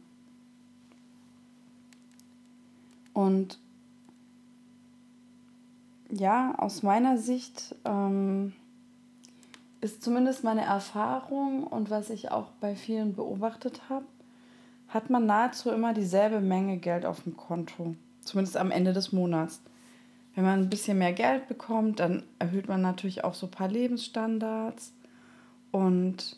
Und 3.13 3.59
ja, 6.11 6.55
aus 6.59 6.83
meiner 6.83 7.19
Sicht 7.19 7.75
ähm, 7.85 8.53
ist 9.83 10.03
zumindest 10.03 10.45
meine 10.45 10.65
Erfahrung 10.65 11.65
und 11.65 11.91
was 11.91 12.09
ich 12.09 12.31
auch 12.31 12.47
bei 12.61 12.77
vielen 12.77 13.15
beobachtet 13.15 13.83
habe, 13.91 14.07
hat 14.89 15.11
man 15.11 15.27
nahezu 15.27 15.71
immer 15.71 15.93
dieselbe 15.93 16.41
Menge 16.41 16.79
Geld 16.79 17.05
auf 17.05 17.23
dem 17.25 17.37
Konto. 17.37 17.97
Zumindest 18.21 18.57
am 18.57 18.71
Ende 18.71 18.93
des 18.93 19.13
Monats. 19.13 19.61
Wenn 20.35 20.45
man 20.45 20.61
ein 20.61 20.71
bisschen 20.71 20.99
mehr 20.99 21.13
Geld 21.13 21.49
bekommt, 21.49 21.99
dann 22.01 22.23
erhöht 22.39 22.69
man 22.69 22.81
natürlich 22.81 23.25
auch 23.25 23.35
so 23.35 23.47
ein 23.47 23.51
paar 23.51 23.69
Lebensstandards. 23.69 24.95
Und 25.73 26.37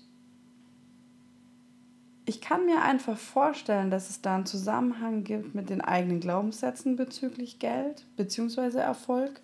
Ich 2.26 2.40
kann 2.40 2.64
mir 2.64 2.80
einfach 2.80 3.18
vorstellen, 3.18 3.90
dass 3.90 4.09
es 4.09 4.22
da 4.22 4.37
einen 4.37 4.46
Zusammenhang 4.46 5.24
gibt 5.24 5.54
mit 5.54 5.68
den 5.68 5.83
eigenen 5.83 6.20
Glaubenssätzen 6.20 6.96
bezüglich 6.96 7.59
Geld 7.59 8.07
bzw. 8.16 8.78
Erfolg 8.78 9.42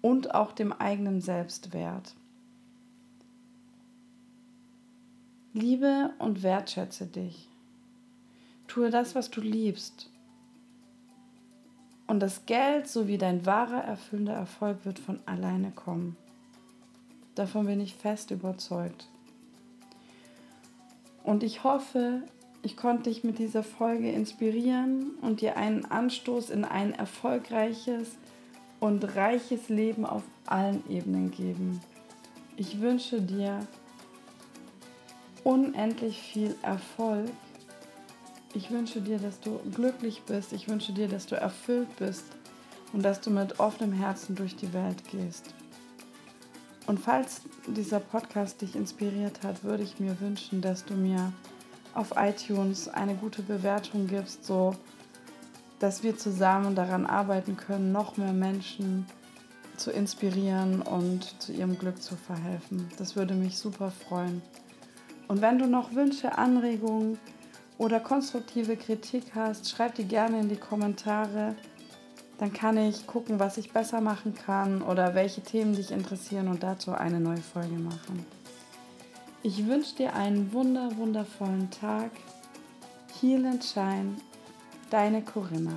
und 0.00 0.34
auch 0.34 0.50
dem 0.50 0.72
eigenen 0.72 1.20
Selbstwert. 1.20 2.16
Liebe 5.58 6.12
und 6.20 6.44
wertschätze 6.44 7.06
dich. 7.06 7.48
Tue 8.68 8.90
das, 8.90 9.16
was 9.16 9.28
du 9.28 9.40
liebst. 9.40 10.08
Und 12.06 12.20
das 12.20 12.46
Geld 12.46 12.86
sowie 12.86 13.18
dein 13.18 13.44
wahrer, 13.44 13.82
erfüllender 13.82 14.34
Erfolg 14.34 14.84
wird 14.84 15.00
von 15.00 15.18
alleine 15.26 15.72
kommen. 15.72 16.16
Davon 17.34 17.66
bin 17.66 17.80
ich 17.80 17.96
fest 17.96 18.30
überzeugt. 18.30 19.08
Und 21.24 21.42
ich 21.42 21.64
hoffe, 21.64 22.22
ich 22.62 22.76
konnte 22.76 23.10
dich 23.10 23.24
mit 23.24 23.40
dieser 23.40 23.64
Folge 23.64 24.12
inspirieren 24.12 25.10
und 25.22 25.40
dir 25.40 25.56
einen 25.56 25.84
Anstoß 25.84 26.50
in 26.50 26.64
ein 26.64 26.94
erfolgreiches 26.94 28.16
und 28.78 29.16
reiches 29.16 29.68
Leben 29.68 30.06
auf 30.06 30.22
allen 30.46 30.88
Ebenen 30.88 31.32
geben. 31.32 31.80
Ich 32.56 32.80
wünsche 32.80 33.20
dir 33.20 33.66
unendlich 35.44 36.20
viel 36.20 36.54
Erfolg. 36.62 37.30
Ich 38.54 38.70
wünsche 38.70 39.00
dir, 39.00 39.18
dass 39.18 39.40
du 39.40 39.58
glücklich 39.74 40.22
bist. 40.22 40.52
Ich 40.52 40.68
wünsche 40.68 40.92
dir, 40.92 41.08
dass 41.08 41.26
du 41.26 41.36
erfüllt 41.36 41.94
bist 41.96 42.24
und 42.92 43.02
dass 43.02 43.20
du 43.20 43.30
mit 43.30 43.60
offenem 43.60 43.92
Herzen 43.92 44.34
durch 44.34 44.56
die 44.56 44.72
Welt 44.72 45.02
gehst. 45.10 45.54
Und 46.86 46.98
falls 46.98 47.42
dieser 47.66 48.00
Podcast 48.00 48.62
dich 48.62 48.74
inspiriert 48.74 49.42
hat, 49.42 49.62
würde 49.62 49.82
ich 49.82 50.00
mir 50.00 50.18
wünschen, 50.20 50.62
dass 50.62 50.84
du 50.86 50.94
mir 50.94 51.32
auf 51.94 52.14
iTunes 52.16 52.88
eine 52.88 53.14
gute 53.14 53.42
Bewertung 53.42 54.06
gibst, 54.06 54.44
so 54.44 54.74
dass 55.80 56.02
wir 56.02 56.16
zusammen 56.16 56.74
daran 56.74 57.06
arbeiten 57.06 57.56
können, 57.56 57.92
noch 57.92 58.16
mehr 58.16 58.32
Menschen 58.32 59.06
zu 59.76 59.90
inspirieren 59.90 60.82
und 60.82 61.40
zu 61.40 61.52
ihrem 61.52 61.78
Glück 61.78 62.02
zu 62.02 62.16
verhelfen. 62.16 62.88
Das 62.98 63.16
würde 63.16 63.34
mich 63.34 63.58
super 63.58 63.90
freuen. 63.90 64.42
Und 65.28 65.42
wenn 65.42 65.58
du 65.58 65.66
noch 65.66 65.94
Wünsche, 65.94 66.36
Anregungen 66.36 67.18
oder 67.76 68.00
konstruktive 68.00 68.76
Kritik 68.76 69.34
hast, 69.34 69.68
schreib 69.68 69.94
die 69.94 70.04
gerne 70.04 70.40
in 70.40 70.48
die 70.48 70.56
Kommentare. 70.56 71.54
Dann 72.38 72.52
kann 72.52 72.76
ich 72.76 73.06
gucken, 73.06 73.38
was 73.38 73.58
ich 73.58 73.72
besser 73.72 74.00
machen 74.00 74.34
kann 74.34 74.82
oder 74.82 75.14
welche 75.14 75.42
Themen 75.42 75.74
dich 75.74 75.90
interessieren 75.90 76.48
und 76.48 76.62
dazu 76.62 76.92
eine 76.92 77.20
neue 77.20 77.38
Folge 77.38 77.74
machen. 77.74 78.24
Ich 79.42 79.66
wünsche 79.66 79.96
dir 79.96 80.14
einen 80.14 80.52
wunder, 80.52 80.96
wundervollen 80.96 81.70
Tag. 81.70 82.10
Heal 83.20 83.44
and 83.46 83.64
Shine, 83.64 84.16
deine 84.90 85.22
Corinna. 85.22 85.74